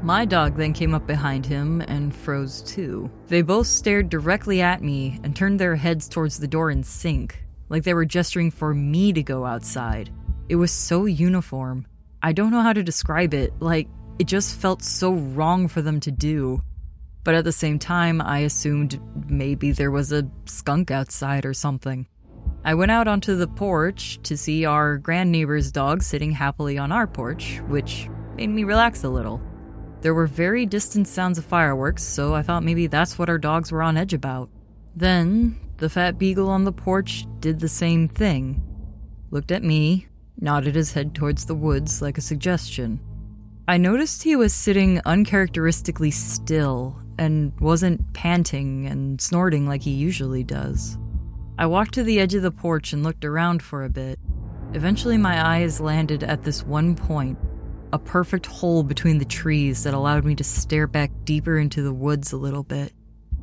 my 0.05 0.27
dog 0.27 0.57
then 0.57 0.75
came 0.75 0.95
up 0.95 1.07
behind 1.07 1.47
him 1.47 1.81
and 1.81 2.15
froze 2.15 2.61
too. 2.61 3.11
They 3.29 3.41
both 3.41 3.67
stared 3.67 4.11
directly 4.11 4.61
at 4.61 4.83
me 4.83 5.19
and 5.23 5.35
turned 5.35 5.59
their 5.59 5.77
heads 5.77 6.11
towards 6.11 6.39
the 6.39 6.47
door 6.47 6.71
in 6.71 6.83
sync, 6.83 7.43
like 7.71 7.85
they 7.85 7.95
were 7.95 8.05
gesturing 8.05 8.51
for 8.51 8.75
me 8.75 9.15
to 9.15 9.23
go 9.23 9.47
outside. 9.47 10.11
It 10.51 10.57
was 10.57 10.71
so 10.71 11.07
uniform. 11.07 11.87
I 12.25 12.33
don't 12.33 12.51
know 12.51 12.63
how 12.63 12.73
to 12.73 12.83
describe 12.83 13.35
it, 13.35 13.53
like, 13.61 13.87
it 14.19 14.27
just 14.27 14.59
felt 14.59 14.83
so 14.83 15.13
wrong 15.13 15.69
for 15.69 15.83
them 15.83 16.01
to 16.01 16.11
do. 16.11 16.63
But 17.23 17.35
at 17.35 17.45
the 17.45 17.53
same 17.53 17.79
time, 17.79 18.23
I 18.23 18.39
assumed 18.39 18.99
maybe 19.29 19.73
there 19.73 19.91
was 19.91 20.11
a 20.11 20.27
skunk 20.47 20.91
outside 20.91 21.45
or 21.45 21.53
something. 21.53 22.07
I 22.65 22.77
went 22.77 22.93
out 22.93 23.09
onto 23.09 23.37
the 23.37 23.47
porch 23.47 24.19
to 24.23 24.39
see 24.39 24.65
our 24.65 24.97
grand 24.97 25.33
neighbor's 25.33 25.71
dog 25.71 26.03
sitting 26.03 26.33
happily 26.33 26.79
on 26.79 26.93
our 26.93 27.07
porch, 27.07 27.61
which 27.69 28.09
made 28.37 28.49
me 28.49 28.65
relax 28.65 29.05
a 29.05 29.11
little. 29.11 29.43
There 30.01 30.15
were 30.15 30.27
very 30.27 30.65
distant 30.65 31.07
sounds 31.07 31.37
of 31.37 31.45
fireworks, 31.45 32.03
so 32.03 32.35
I 32.35 32.41
thought 32.41 32.63
maybe 32.63 32.87
that's 32.87 33.19
what 33.19 33.29
our 33.29 33.37
dogs 33.37 33.71
were 33.71 33.83
on 33.83 33.99
edge 33.99 34.15
about. 34.15 34.49
Then, 34.97 35.61
the 35.77 35.91
fat 35.91 36.19
beagle 36.19 36.49
on 36.49 36.65
the 36.65 36.73
porch 36.73 37.27
did 37.41 37.61
the 37.61 37.69
same 37.69 38.09
thing. 38.09 38.63
Looked 39.31 39.53
at 39.53 39.63
me, 39.63 40.07
nodded 40.41 40.75
his 40.75 40.93
head 40.93 41.15
towards 41.15 41.45
the 41.45 41.55
woods 41.55 42.03
like 42.03 42.19
a 42.19 42.23
suggestion. 42.23 43.01
I 43.67 43.79
noticed 43.79 44.23
he 44.23 44.37
was 44.37 44.53
sitting 44.53 45.01
uncharacteristically 45.07 46.11
still 46.11 46.99
and 47.19 47.59
wasn't 47.61 48.13
panting 48.13 48.87
and 48.87 49.21
snorting 49.21 49.67
like 49.67 49.83
he 49.83 49.93
usually 49.93 50.45
does. 50.45 50.99
I 51.59 51.67
walked 51.67 51.95
to 51.95 52.03
the 52.03 52.21
edge 52.21 52.35
of 52.35 52.43
the 52.43 52.51
porch 52.51 52.93
and 52.93 53.03
looked 53.03 53.25
around 53.25 53.63
for 53.63 53.85
a 53.85 53.89
bit. 53.89 54.19
Eventually, 54.75 55.17
my 55.17 55.47
eyes 55.47 55.81
landed 55.81 56.25
at 56.25 56.43
this 56.43 56.65
one 56.65 56.97
point 56.97 57.39
a 57.93 57.99
perfect 57.99 58.47
hole 58.47 58.83
between 58.83 59.19
the 59.19 59.25
trees 59.25 59.85
that 59.85 59.95
allowed 59.95 60.25
me 60.25 60.35
to 60.35 60.43
stare 60.43 60.89
back 60.89 61.13
deeper 61.25 61.57
into 61.57 61.81
the 61.81 61.93
woods 61.93 62.33
a 62.33 62.37
little 62.37 62.65
bit. 62.65 62.93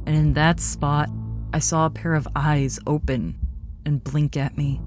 And 0.06 0.14
in 0.14 0.34
that 0.34 0.60
spot, 0.60 1.10
I 1.54 1.60
saw 1.60 1.86
a 1.86 1.90
pair 1.90 2.16
of 2.16 2.28
eyes 2.36 2.78
open 2.86 3.40
and 3.86 4.04
blink 4.04 4.36
at 4.36 4.58
me. 4.58 4.82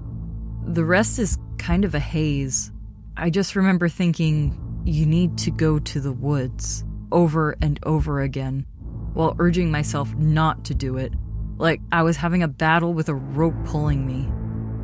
The 0.67 0.85
rest 0.85 1.17
is 1.17 1.39
kind 1.57 1.85
of 1.85 1.95
a 1.95 1.99
haze. 1.99 2.71
I 3.17 3.29
just 3.29 3.55
remember 3.55 3.89
thinking, 3.89 4.59
you 4.85 5.05
need 5.05 5.37
to 5.39 5.51
go 5.51 5.79
to 5.79 5.99
the 5.99 6.11
woods 6.11 6.83
over 7.11 7.55
and 7.61 7.79
over 7.83 8.21
again, 8.21 8.65
while 9.13 9.35
urging 9.39 9.71
myself 9.71 10.13
not 10.15 10.65
to 10.65 10.75
do 10.75 10.97
it, 10.97 11.13
like 11.57 11.81
I 11.91 12.03
was 12.03 12.17
having 12.17 12.43
a 12.43 12.47
battle 12.47 12.93
with 12.93 13.09
a 13.09 13.15
rope 13.15 13.55
pulling 13.65 14.05
me. 14.05 14.29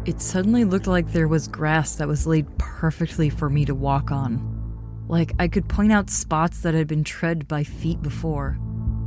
It 0.10 0.22
suddenly 0.22 0.64
looked 0.64 0.88
like 0.88 1.12
there 1.12 1.28
was 1.28 1.48
grass 1.48 1.96
that 1.96 2.08
was 2.08 2.26
laid 2.26 2.58
perfectly 2.58 3.30
for 3.30 3.50
me 3.50 3.66
to 3.66 3.76
walk 3.76 4.12
on. 4.12 4.48
Like, 5.08 5.34
I 5.38 5.48
could 5.48 5.68
point 5.68 5.92
out 5.92 6.10
spots 6.10 6.62
that 6.62 6.74
had 6.74 6.88
been 6.88 7.04
tread 7.04 7.48
by 7.48 7.64
feet 7.64 8.02
before. 8.02 8.58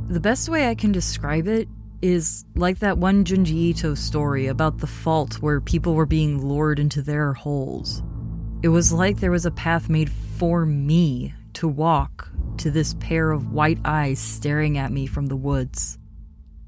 The 0.07 0.19
best 0.19 0.47
way 0.47 0.69
I 0.69 0.75
can 0.75 0.91
describe 0.91 1.47
it 1.47 1.67
is 2.05 2.45
like 2.55 2.79
that 2.79 2.97
one 2.97 3.23
Junji 3.23 3.53
Ito 3.53 3.95
story 3.95 4.47
about 4.47 4.77
the 4.77 4.87
fault 4.87 5.41
where 5.41 5.59
people 5.59 5.95
were 5.95 6.05
being 6.05 6.45
lured 6.45 6.79
into 6.79 7.01
their 7.01 7.33
holes. 7.33 8.03
It 8.61 8.69
was 8.69 8.93
like 8.93 9.19
there 9.19 9.31
was 9.31 9.45
a 9.45 9.51
path 9.51 9.89
made 9.89 10.09
for 10.37 10.65
me 10.65 11.33
to 11.53 11.67
walk 11.67 12.29
to 12.57 12.71
this 12.71 12.93
pair 12.95 13.31
of 13.31 13.51
white 13.51 13.79
eyes 13.85 14.19
staring 14.19 14.77
at 14.77 14.91
me 14.91 15.05
from 15.05 15.27
the 15.27 15.35
woods. 15.35 15.97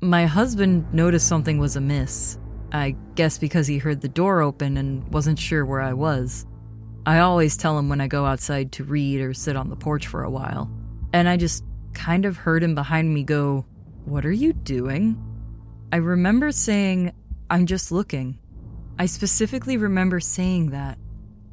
My 0.02 0.26
husband 0.26 0.93
noticed 0.93 1.28
something 1.28 1.58
was 1.58 1.76
amiss. 1.76 2.38
I 2.71 2.95
guess 3.15 3.38
because 3.38 3.67
he 3.67 3.78
heard 3.78 4.02
the 4.02 4.10
door 4.10 4.41
open 4.41 4.78
and 4.78 5.08
wasn't 5.12 5.39
sure 5.39 5.65
where 5.65 5.82
I 5.82 5.93
was. 5.93 6.45
I 7.06 7.19
always 7.19 7.56
tell 7.56 7.78
him 7.80 7.88
when 7.89 8.02
I 8.02 8.08
go 8.08 8.26
outside 8.26 8.71
to 8.73 8.84
read 8.84 9.21
or 9.21 9.34
sit 9.34 9.56
on 9.56 9.69
the 9.69 9.76
porch 9.76 10.08
for 10.08 10.23
a 10.23 10.30
while. 10.30 10.69
And 11.13 11.30
I 11.30 11.38
just 11.38 11.63
kind 11.93 12.26
of 12.26 12.38
heard 12.38 12.63
him 12.63 12.76
behind 12.76 13.13
me 13.13 13.23
go, 13.23 13.65
What 14.06 14.26
are 14.26 14.32
you 14.32 14.54
doing? 14.54 15.21
I 15.91 15.97
remember 15.97 16.52
saying, 16.52 17.13
I'm 17.50 17.65
just 17.65 17.93
looking. 17.93 18.39
I 19.00 19.06
specifically 19.06 19.78
remember 19.78 20.19
saying 20.19 20.71
that. 20.71 20.97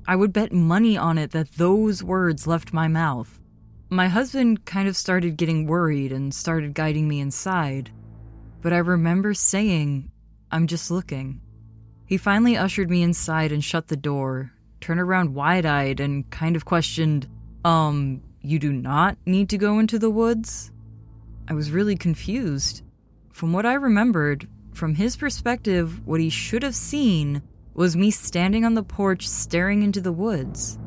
I 0.09 0.17
would 0.17 0.33
bet 0.33 0.53
money 0.53 0.97
on 0.97 1.19
it 1.19 1.31
that 1.31 1.53
those 1.53 2.03
words 2.03 2.47
left 2.47 2.73
my 2.73 2.89
mouth. 2.89 3.41
My 3.91 4.09
husband 4.09 4.65
kind 4.65 4.89
of 4.89 4.97
started 4.97 5.37
getting 5.37 5.67
worried 5.67 6.11
and 6.11 6.35
started 6.35 6.75
guiding 6.75 7.07
me 7.07 7.21
inside. 7.21 7.91
But 8.61 8.73
I 8.73 8.79
remember 8.79 9.35
saying, 9.35 10.11
I'm 10.51 10.67
just 10.67 10.91
looking. 10.91 11.41
He 12.07 12.17
finally 12.17 12.57
ushered 12.57 12.91
me 12.91 13.03
inside 13.03 13.53
and 13.53 13.63
shut 13.63 13.87
the 13.87 13.97
door, 13.97 14.53
turned 14.81 15.01
around 15.01 15.35
wide 15.35 15.65
eyed 15.65 16.01
and 16.01 16.29
kind 16.31 16.57
of 16.57 16.65
questioned, 16.65 17.29
Um, 17.65 18.21
you 18.41 18.59
do 18.59 18.73
not 18.73 19.17
need 19.27 19.49
to 19.51 19.59
go 19.59 19.79
into 19.79 19.99
the 19.99 20.11
woods? 20.11 20.73
I 21.47 21.55
was 21.55 21.71
really 21.71 21.97
confused. 21.97 22.84
From 23.35 23.53
what 23.53 23.67
I 23.67 23.75
remembered, 23.75 24.47
from 24.75 24.95
his 24.95 25.17
perspective, 25.17 26.07
what 26.07 26.21
he 26.21 26.31
should 26.31 26.63
have 26.63 26.77
seen 26.77 27.43
was 27.75 27.97
me 27.97 28.13
standing 28.13 28.65
on 28.65 28.75
the 28.75 28.85
porch 28.85 29.27
staring 29.27 29.83
into 29.83 30.01
the 30.01 30.13
woods. 30.13 30.79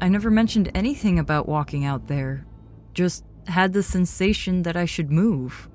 I 0.00 0.08
never 0.08 0.28
mentioned 0.28 0.72
anything 0.74 1.20
about 1.20 1.48
walking 1.48 1.84
out 1.84 2.08
there, 2.08 2.46
just 2.94 3.24
had 3.46 3.72
the 3.72 3.82
sensation 3.84 4.62
that 4.62 4.76
I 4.76 4.86
should 4.86 5.12
move. 5.12 5.68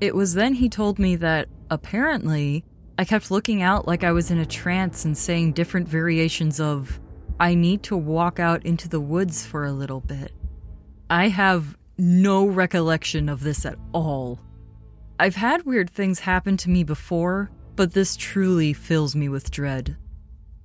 It 0.00 0.14
was 0.14 0.32
then 0.32 0.54
he 0.54 0.70
told 0.70 0.98
me 0.98 1.16
that, 1.16 1.48
apparently, 1.70 2.64
I 2.96 3.04
kept 3.04 3.30
looking 3.30 3.60
out 3.60 3.86
like 3.86 4.04
I 4.04 4.12
was 4.12 4.30
in 4.30 4.38
a 4.38 4.46
trance 4.46 5.04
and 5.04 5.18
saying 5.18 5.52
different 5.52 5.86
variations 5.86 6.60
of, 6.60 6.98
I 7.38 7.54
need 7.54 7.82
to 7.82 7.96
walk 7.98 8.40
out 8.40 8.64
into 8.64 8.88
the 8.88 9.00
woods 9.00 9.44
for 9.44 9.66
a 9.66 9.72
little 9.72 10.00
bit. 10.00 10.32
I 11.10 11.28
have 11.28 11.76
no 11.98 12.46
recollection 12.46 13.28
of 13.28 13.42
this 13.42 13.66
at 13.66 13.76
all. 13.92 14.40
I've 15.18 15.36
had 15.36 15.64
weird 15.64 15.90
things 15.90 16.20
happen 16.20 16.56
to 16.58 16.70
me 16.70 16.84
before, 16.84 17.50
but 17.76 17.92
this 17.92 18.16
truly 18.16 18.72
fills 18.72 19.14
me 19.14 19.28
with 19.28 19.50
dread. 19.50 19.96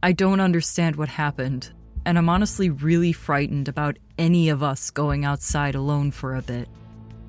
I 0.02 0.12
don't 0.14 0.40
understand 0.40 0.96
what 0.96 1.10
happened, 1.10 1.72
and 2.06 2.18
I'm 2.18 2.30
honestly 2.30 2.70
really 2.70 3.12
frightened 3.12 3.68
about 3.68 3.98
any 4.18 4.50
of 4.50 4.64
us 4.64 4.90
going 4.90 5.26
outside 5.26 5.76
alone 5.76 6.12
for 6.12 6.36
a 6.36 6.42
bit. 6.42 6.70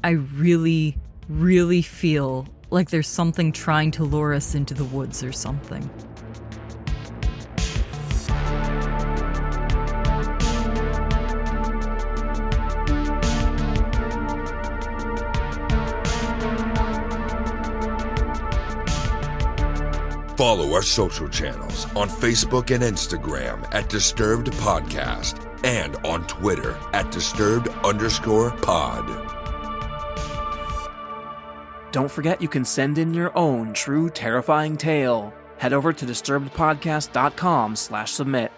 I 0.05 0.11
really, 0.11 0.97
really 1.29 1.83
feel 1.83 2.47
like 2.71 2.91
there's 2.91 3.09
something 3.09 3.53
trying 3.53 3.91
to 3.93 4.05
lure 4.05 4.33
us 4.33 4.55
into 4.55 4.75
the 4.75 4.85
woods 4.85 5.23
or 5.25 5.33
something. 5.33 5.89
Follow 20.39 20.73
our 20.75 20.83
social 20.83 21.29
channels 21.29 21.87
on 21.97 22.09
Facebook 22.09 22.73
and 22.73 22.85
Instagram 22.85 23.69
at 23.75 23.89
Disturbed 23.89 24.53
Podcast 24.53 25.45
and 25.65 25.97
on 26.07 26.25
Twitter 26.29 26.79
at 26.93 27.11
Disturbed 27.11 27.67
underscore 27.85 28.53
pod. 28.59 29.05
Don't 31.91 32.09
forget 32.09 32.41
you 32.41 32.47
can 32.47 32.65
send 32.65 32.99
in 32.99 33.15
your 33.15 33.37
own 33.37 33.73
true 33.73 34.09
terrifying 34.09 34.77
tale. 34.77 35.35
Head 35.57 35.73
over 35.73 35.93
to 35.93 36.07
disturbedpodcast.com 36.07 37.75
slash 37.75 38.13
submit. 38.13 38.53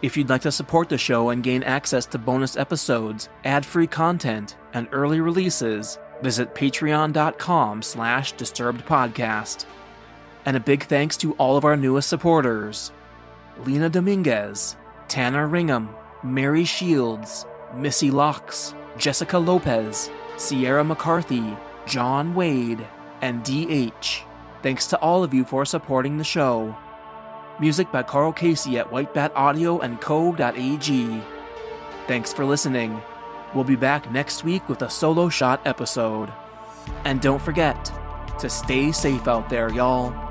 If 0.00 0.16
you'd 0.16 0.30
like 0.30 0.40
to 0.40 0.50
support 0.50 0.88
the 0.88 0.96
show 0.96 1.28
and 1.28 1.42
gain 1.42 1.62
access 1.64 2.06
to 2.06 2.18
bonus 2.18 2.56
episodes, 2.56 3.28
ad-free 3.44 3.88
content, 3.88 4.56
and 4.72 4.88
early 4.90 5.20
releases, 5.20 5.98
visit 6.22 6.54
patreon.com 6.54 7.82
slash 7.82 8.34
disturbedpodcast. 8.36 9.66
And 10.46 10.56
a 10.56 10.60
big 10.60 10.84
thanks 10.84 11.16
to 11.18 11.32
all 11.34 11.56
of 11.56 11.64
our 11.64 11.76
newest 11.76 12.08
supporters. 12.08 12.92
Lena 13.64 13.88
Dominguez, 13.88 14.76
Tanner 15.08 15.48
Ringham, 15.48 15.88
Mary 16.22 16.64
Shields, 16.64 17.46
Missy 17.74 18.10
Locks, 18.10 18.74
Jessica 18.96 19.38
Lopez, 19.38 20.10
Sierra 20.36 20.82
McCarthy, 20.82 21.56
John 21.86 22.34
Wade, 22.34 22.86
and 23.20 23.44
DH. 23.44 24.22
Thanks 24.62 24.86
to 24.88 24.98
all 24.98 25.24
of 25.24 25.34
you 25.34 25.44
for 25.44 25.64
supporting 25.64 26.18
the 26.18 26.24
show. 26.24 26.74
Music 27.58 27.90
by 27.92 28.02
Carl 28.02 28.32
Casey 28.32 28.78
at 28.78 28.90
White 28.90 29.12
Bat 29.12 29.32
Audio 29.34 29.80
and 29.80 30.00
Co.ag. 30.00 31.22
Thanks 32.06 32.32
for 32.32 32.44
listening. 32.44 33.00
We'll 33.54 33.64
be 33.64 33.76
back 33.76 34.10
next 34.10 34.44
week 34.44 34.68
with 34.68 34.82
a 34.82 34.90
solo 34.90 35.28
shot 35.28 35.60
episode. 35.66 36.32
And 37.04 37.20
don't 37.20 37.42
forget 37.42 37.92
to 38.38 38.48
stay 38.48 38.92
safe 38.92 39.28
out 39.28 39.50
there, 39.50 39.70
y'all. 39.70 40.29